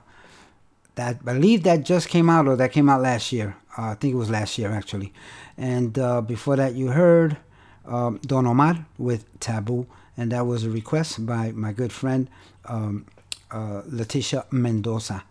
that 0.95 1.17
I 1.27 1.33
believe 1.33 1.63
that 1.63 1.83
just 1.83 2.09
came 2.09 2.29
out, 2.29 2.47
or 2.47 2.55
that 2.55 2.71
came 2.71 2.89
out 2.89 3.01
last 3.01 3.31
year. 3.31 3.57
Uh, 3.77 3.91
I 3.91 3.95
think 3.95 4.13
it 4.13 4.17
was 4.17 4.29
last 4.29 4.57
year, 4.57 4.71
actually. 4.71 5.13
And 5.57 5.97
uh, 5.99 6.21
before 6.21 6.55
that, 6.55 6.75
you 6.75 6.87
heard 6.87 7.37
um, 7.85 8.19
Don 8.25 8.47
Omar 8.47 8.85
with 8.97 9.25
Taboo. 9.39 9.87
And 10.17 10.31
that 10.31 10.45
was 10.45 10.63
a 10.65 10.69
request 10.69 11.25
by 11.25 11.51
my 11.51 11.71
good 11.71 11.91
friend 11.91 12.29
um, 12.65 13.05
uh, 13.49 13.81
Leticia 13.89 14.45
Mendoza. 14.51 15.23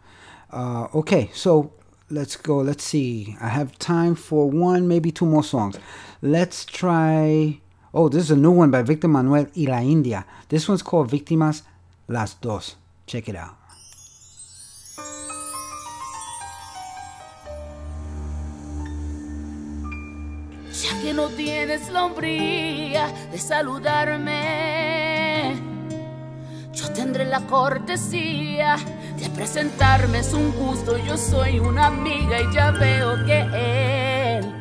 Uh, 0.51 0.89
okay, 0.95 1.31
so 1.33 1.73
let's 2.11 2.37
go. 2.37 2.59
Let's 2.59 2.85
see. 2.85 3.37
I 3.41 3.49
have 3.49 3.79
time 3.79 4.15
for 4.15 4.51
one, 4.51 4.89
maybe 4.89 5.11
two 5.11 5.27
more 5.27 5.45
songs. 5.45 5.79
Let's 6.23 6.65
try. 6.65 7.61
Oh, 7.93 8.09
this 8.09 8.25
is 8.25 8.31
a 8.31 8.37
new 8.37 8.53
one 8.53 8.71
by 8.71 8.83
Victor 8.83 9.09
Manuelle 9.09 9.49
y 9.55 9.65
la 9.69 9.81
India. 9.81 10.25
This 10.49 10.69
one's 10.69 10.83
called 10.83 11.11
Víctimas 11.11 11.63
Las 12.11 12.41
Dos. 12.41 12.77
Check 13.07 13.29
it 13.29 13.37
out. 13.37 13.55
Ya 20.73 21.01
que 21.03 21.15
no 21.15 21.29
tienes 21.29 21.89
la 21.91 22.07
hombría 22.07 23.13
de 23.31 23.39
saludarme, 23.39 24.35
yo 26.73 26.91
tendré 26.91 27.27
la 27.27 27.43
cortesía 27.47 28.77
de 29.17 29.31
presentarme. 29.31 30.19
Es 30.19 30.33
un 30.33 30.51
gusto, 30.51 30.99
yo 30.99 31.17
soy 31.17 31.61
una 31.61 31.87
amiga 31.87 32.41
y 32.41 32.53
ya 32.53 32.73
veo 32.73 33.25
que 33.25 34.39
él 34.41 34.53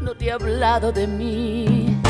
no 0.00 0.14
te 0.14 0.30
ha 0.30 0.34
hablado 0.36 0.92
de 0.92 1.08
mí. 1.08 2.00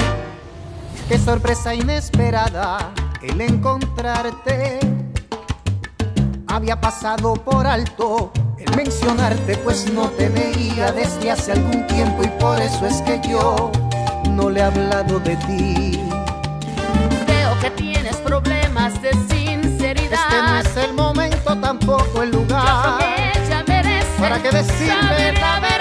Qué 1.09 1.19
sorpresa 1.19 1.75
inesperada 1.75 2.93
el 3.23 3.41
encontrarte. 3.41 4.79
Había 6.47 6.81
pasado 6.81 7.35
por 7.35 7.67
alto 7.67 8.33
el 8.59 8.75
mencionarte, 8.77 9.57
pues 9.59 9.93
no 9.93 10.09
te 10.11 10.29
veía 10.29 10.93
desde 10.93 11.31
hace 11.31 11.53
algún 11.53 11.87
tiempo 11.87 12.23
y 12.25 12.29
por 12.41 12.61
eso 12.61 12.87
es 12.87 13.01
que 13.03 13.21
yo 13.29 13.71
no 14.31 14.51
le 14.51 14.61
he 14.61 14.63
hablado 14.63 15.21
de 15.21 15.37
ti. 15.37 16.01
Veo 17.27 17.59
que 17.61 17.71
tienes 17.73 18.17
problemas 18.17 19.01
de 19.03 19.13
sinceridad. 19.29 20.19
Este 20.21 20.43
no 20.43 20.59
es 20.59 20.77
el 20.77 20.95
momento, 20.95 21.57
tampoco 21.61 22.23
el 22.23 22.33
Yo 22.33 22.39
lugar. 22.39 22.99
con 22.99 23.03
ella 23.43 23.65
merece 23.67 24.07
¿Para 24.21 24.43
qué 24.43 24.51
decirle 24.51 24.93
saber 25.03 25.35
la 25.39 25.61
verdad. 25.61 25.78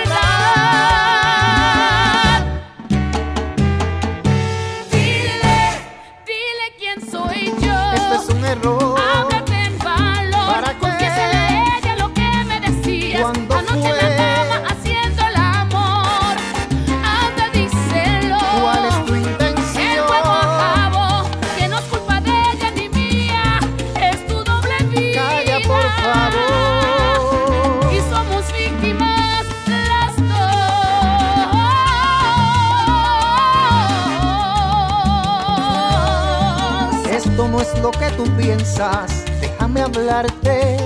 Tú 38.18 38.23
piensas, 38.35 39.23
déjame 39.39 39.81
hablarte. 39.81 40.77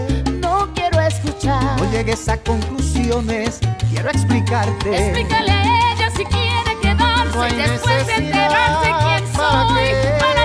No 0.41 0.71
quiero 0.75 0.99
escuchar. 0.99 1.79
No 1.79 1.89
llegues 1.91 2.27
a 2.27 2.37
conclusiones, 2.37 3.59
quiero 3.89 4.09
explicarte. 4.09 5.09
Explícale 5.09 5.51
a 5.51 5.93
ella 5.93 6.11
si 6.11 6.25
quiere 6.25 6.79
quedarse 6.81 7.37
No 7.37 7.43
después 7.43 8.07
de 8.07 8.13
enterarse 8.15 8.91
quién 9.01 9.33
soy 9.33 9.89
para 10.19 10.40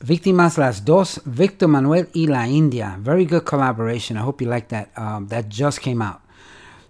Víctimas 0.00 0.58
Las 0.58 0.84
Dos, 0.84 1.20
Victor 1.24 1.68
Manuelle 1.68 2.08
y 2.14 2.26
La 2.26 2.46
India. 2.46 2.96
Very 3.00 3.24
good 3.24 3.44
collaboration. 3.44 4.16
I 4.16 4.20
hope 4.20 4.40
you 4.40 4.48
like 4.48 4.68
that. 4.68 4.90
Um, 4.96 5.28
that 5.28 5.48
just 5.48 5.80
came 5.80 6.02
out. 6.02 6.20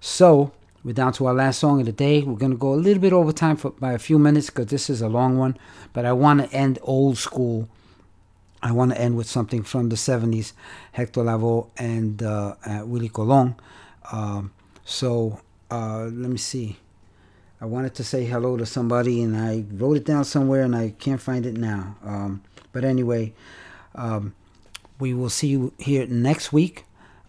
So, 0.01 0.53
we're 0.85 0.93
down 0.93 1.13
to 1.15 1.27
our 1.27 1.35
last 1.35 1.59
song 1.59 1.81
of 1.81 1.87
the 1.87 1.93
day. 1.93 2.23
We're 2.23 2.37
going 2.37 2.53
to 2.53 2.59
go 2.59 2.73
a 2.73 2.77
little 2.77 3.01
bit 3.01 3.13
over 3.13 3.33
time 3.33 3.57
for, 3.57 3.71
by 3.71 3.93
a 3.93 3.99
few 3.99 4.19
minutes 4.19 4.51
because 4.51 4.67
this 4.67 4.89
is 4.89 5.03
a 5.03 5.09
long 5.09 5.37
one. 5.37 5.57
But 5.93 6.05
I 6.05 6.13
want 6.13 6.41
to 6.41 6.57
end 6.57 6.79
old 6.83 7.19
school. 7.19 7.69
I 8.63 8.73
want 8.73 8.93
to 8.93 9.01
end 9.01 9.17
with 9.17 9.29
something 9.29 9.63
from 9.63 9.89
the 9.89 9.97
70s, 9.97 10.53
Hector 10.93 11.23
Lavoe 11.23 11.69
and 11.77 12.23
uh, 12.23 12.55
uh, 12.65 12.83
Willie 12.85 13.09
Colon. 13.09 13.57
Um, 14.13 14.53
so, 14.85 15.41
uh, 15.71 16.05
let 16.05 16.31
me 16.31 16.39
see. 16.39 16.77
I 17.61 17.65
wanted 17.65 17.95
to 17.95 18.05
say 18.05 18.25
hello 18.25 18.57
to 18.57 18.67
somebody 18.67 19.23
and 19.23 19.37
I 19.37 19.65
wrote 19.73 19.97
it 19.97 20.05
down 20.05 20.25
somewhere 20.25 20.63
and 20.63 20.77
I 20.77 20.91
can't 20.91 21.21
find 21.21 21.47
it 21.47 21.57
now. 21.57 21.97
Um, 22.05 22.43
but 22.77 22.85
anyway, 22.85 23.33
um, 23.95 24.35
we 25.01 25.15
will 25.15 25.31
see 25.31 25.47
you 25.47 25.73
here 25.79 26.07
next 26.07 26.53
week. 26.53 26.85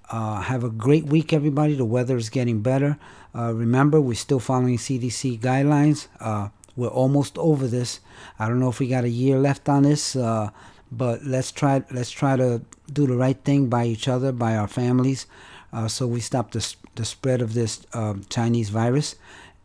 Uh, 0.09 0.41
have 0.41 0.61
a 0.61 0.69
great 0.69 1.05
week, 1.05 1.31
everybody. 1.31 1.73
The 1.73 1.85
weather 1.85 2.17
is 2.17 2.29
getting 2.29 2.59
better. 2.59 2.97
Uh, 3.33 3.53
remember, 3.53 4.01
we're 4.01 4.15
still 4.15 4.41
following 4.41 4.77
CDC 4.77 5.39
guidelines. 5.39 6.09
Uh, 6.19 6.49
we're 6.75 6.89
almost 6.89 7.37
over 7.37 7.65
this. 7.65 8.01
I 8.37 8.49
don't 8.49 8.59
know 8.59 8.67
if 8.67 8.81
we 8.81 8.89
got 8.89 9.05
a 9.05 9.09
year 9.09 9.39
left 9.39 9.69
on 9.69 9.83
this, 9.83 10.17
uh, 10.17 10.49
but 10.91 11.23
let's 11.23 11.53
try. 11.53 11.81
Let's 11.91 12.11
try 12.11 12.35
to 12.35 12.61
do 12.91 13.07
the 13.07 13.15
right 13.15 13.41
thing 13.45 13.69
by 13.69 13.85
each 13.85 14.09
other, 14.09 14.33
by 14.33 14.57
our 14.57 14.67
families, 14.67 15.27
uh, 15.71 15.87
so 15.87 16.07
we 16.07 16.19
stop 16.19 16.51
the 16.51 16.75
the 16.95 17.05
spread 17.05 17.41
of 17.41 17.53
this 17.53 17.87
um, 17.93 18.25
Chinese 18.29 18.67
virus, 18.67 19.15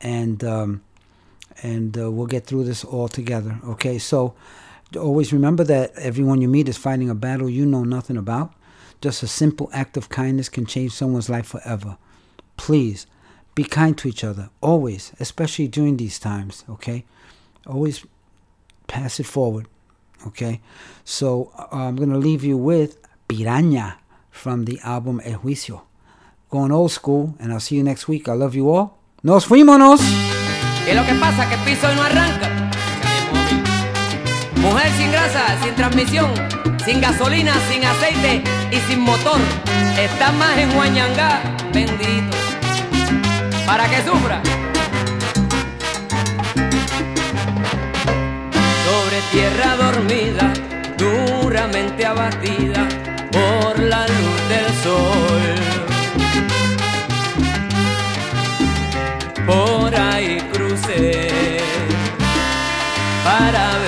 and 0.00 0.44
um, 0.44 0.82
and 1.60 1.98
uh, 1.98 2.08
we'll 2.08 2.28
get 2.28 2.46
through 2.46 2.62
this 2.70 2.84
all 2.84 3.08
together. 3.08 3.58
Okay, 3.64 3.98
so 3.98 4.34
always 4.96 5.32
remember 5.32 5.64
that 5.64 5.92
everyone 5.96 6.40
you 6.40 6.48
meet 6.48 6.68
is 6.68 6.76
fighting 6.76 7.10
a 7.10 7.14
battle 7.14 7.48
you 7.48 7.66
know 7.66 7.84
nothing 7.84 8.16
about. 8.16 8.52
Just 9.00 9.22
a 9.22 9.26
simple 9.26 9.68
act 9.72 9.96
of 9.96 10.08
kindness 10.08 10.48
can 10.48 10.66
change 10.66 10.92
someone's 10.92 11.28
life 11.28 11.46
forever. 11.46 11.98
Please 12.56 13.06
be 13.54 13.64
kind 13.64 13.96
to 13.98 14.08
each 14.08 14.24
other, 14.24 14.50
always, 14.60 15.12
especially 15.18 15.68
during 15.68 15.96
these 15.96 16.18
times. 16.18 16.64
Okay, 16.68 17.04
always 17.66 18.06
pass 18.86 19.18
it 19.20 19.26
forward. 19.26 19.66
Okay, 20.26 20.60
so 21.04 21.50
uh, 21.58 21.66
I'm 21.72 21.96
gonna 21.96 22.18
leave 22.18 22.44
you 22.44 22.56
with 22.56 22.98
Piraña 23.28 23.96
from 24.30 24.64
the 24.64 24.78
album 24.84 25.20
El 25.24 25.40
Juicio. 25.40 25.82
Going 26.50 26.70
old 26.70 26.92
school, 26.92 27.34
and 27.40 27.52
I'll 27.52 27.60
see 27.60 27.76
you 27.76 27.82
next 27.82 28.08
week. 28.08 28.28
I 28.28 28.34
love 28.34 28.54
you 28.54 28.70
all. 28.70 28.98
Nos 29.22 29.46
fuimos. 29.46 30.00
¿Qué 30.84 30.90
es 30.90 30.96
lo 30.96 31.04
que 31.04 31.14
pasa? 31.18 31.48
Que 31.48 31.56
piso 31.64 31.88
hoy 31.88 31.94
no 31.94 32.02
arranca. 32.02 32.51
Mujer 34.62 34.92
sin 34.96 35.10
grasa, 35.10 35.44
sin 35.60 35.74
transmisión, 35.74 36.32
sin 36.84 37.00
gasolina, 37.00 37.52
sin 37.68 37.84
aceite 37.84 38.44
y 38.70 38.76
sin 38.88 39.00
motor. 39.00 39.40
Está 39.98 40.30
más 40.30 40.56
en 40.56 40.76
Huañangá, 40.76 41.40
bendito. 41.72 42.36
Para 43.66 43.88
que 43.88 43.96
sufra. 44.04 44.40
Sobre 48.86 49.20
tierra 49.32 49.76
dormida, 49.76 50.52
duramente 50.96 52.06
abatida 52.06 52.86
por 53.32 53.80
la 53.80 54.06
luz 54.06 54.48
del 54.48 54.68
sol. 54.84 55.72
Por 59.44 59.92
ahí 59.96 60.38
crucé 60.52 61.58
para 63.24 63.81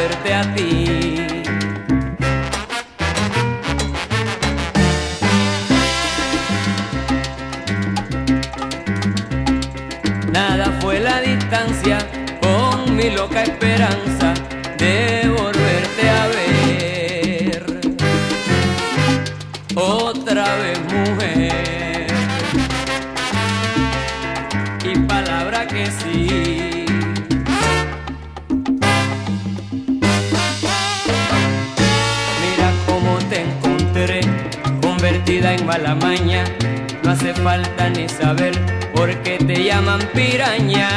distancia 11.45 11.99
con 12.41 12.97
mi 12.97 13.11
loca 13.11 13.43
esperanza 13.43 14.33
de 14.79 15.29
volverte 15.29 16.09
a 16.09 16.27
ver. 16.29 17.81
Otra 19.75 20.45
vez 20.57 20.81
mujer. 20.93 22.07
Y 24.85 24.99
palabra 25.01 25.66
que 25.66 25.87
sí. 25.87 26.87
mira 32.43 32.73
cómo 32.87 33.19
te 33.29 33.43
encontré 33.43 34.21
convertida 34.81 35.55
en 35.55 35.66
mala 35.66 35.95
maña 35.95 36.45
no 37.05 37.11
hace 37.11 37.35
falta 37.35 37.91
ni 37.91 38.09
saber 38.09 38.59
por 38.95 39.15
qué 39.23 39.37
te 39.37 39.63
llaman 39.63 40.01
piraña. 40.15 40.89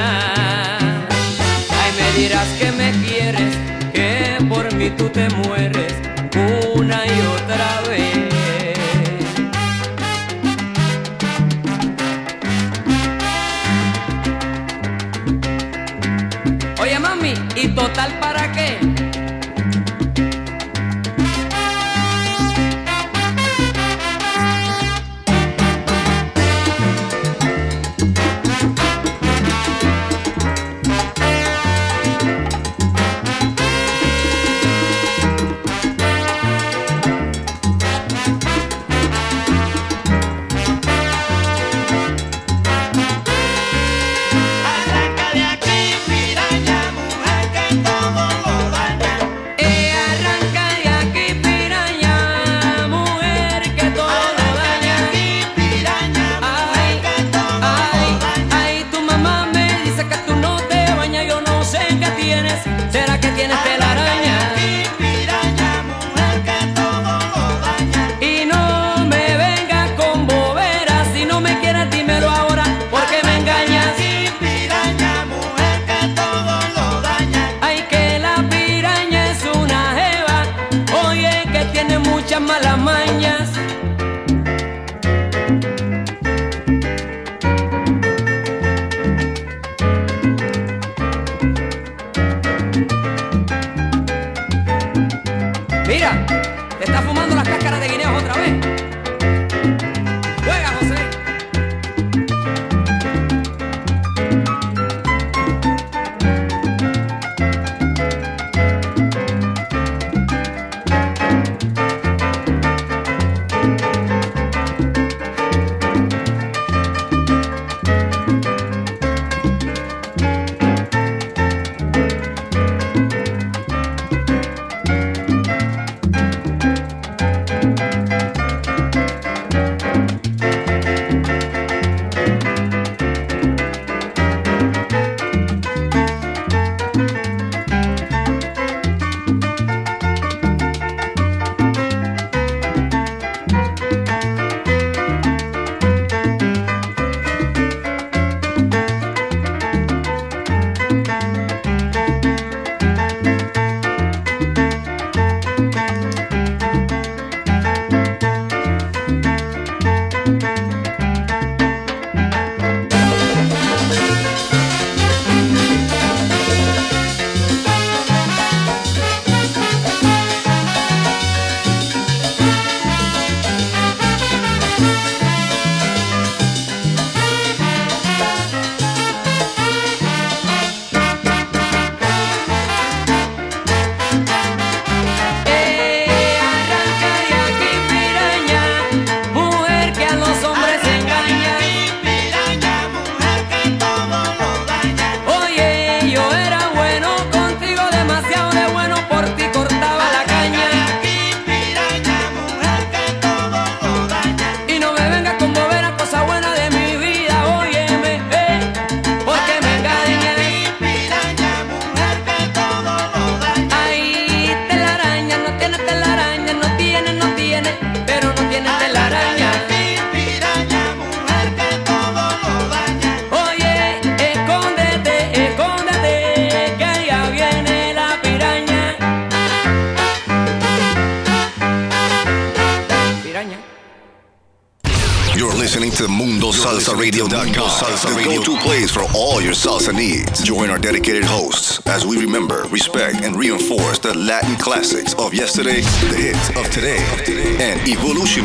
Ay, 1.70 1.92
me 2.00 2.20
dirás 2.20 2.48
que 2.60 2.72
me 2.72 2.92
quieres, 3.06 3.56
que 3.94 4.38
por 4.48 4.74
mí 4.76 4.90
tú 4.92 5.10
te 5.10 5.30
mueres 5.30 5.94
una 6.76 7.06
y 7.06 7.22
otra 7.36 7.82
vez. 7.90 8.28
Oye, 16.80 17.00
mami, 17.00 17.34
y 17.56 17.68
total 17.70 18.18
para 18.20 18.37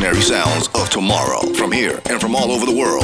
evolutionary 0.03 0.21
sounds 0.21 0.67
of 0.75 0.89
tomorrow 0.89 1.41
from 1.53 1.71
here 1.71 2.01
and 2.09 2.19
from 2.19 2.35
all 2.35 2.51
over 2.51 2.65
the 2.65 2.75
world. 2.75 3.03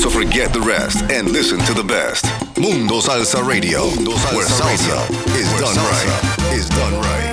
So 0.00 0.08
forget 0.08 0.52
the 0.52 0.60
rest 0.60 1.02
and 1.10 1.30
listen 1.30 1.58
to 1.60 1.74
the 1.74 1.82
best. 1.82 2.24
Mundo 2.56 3.00
Salsa 3.00 3.46
Radio, 3.46 3.86
where 4.34 4.46
salsa 4.46 5.10
is 5.34 6.68
done 6.68 6.94
right. 7.02 7.25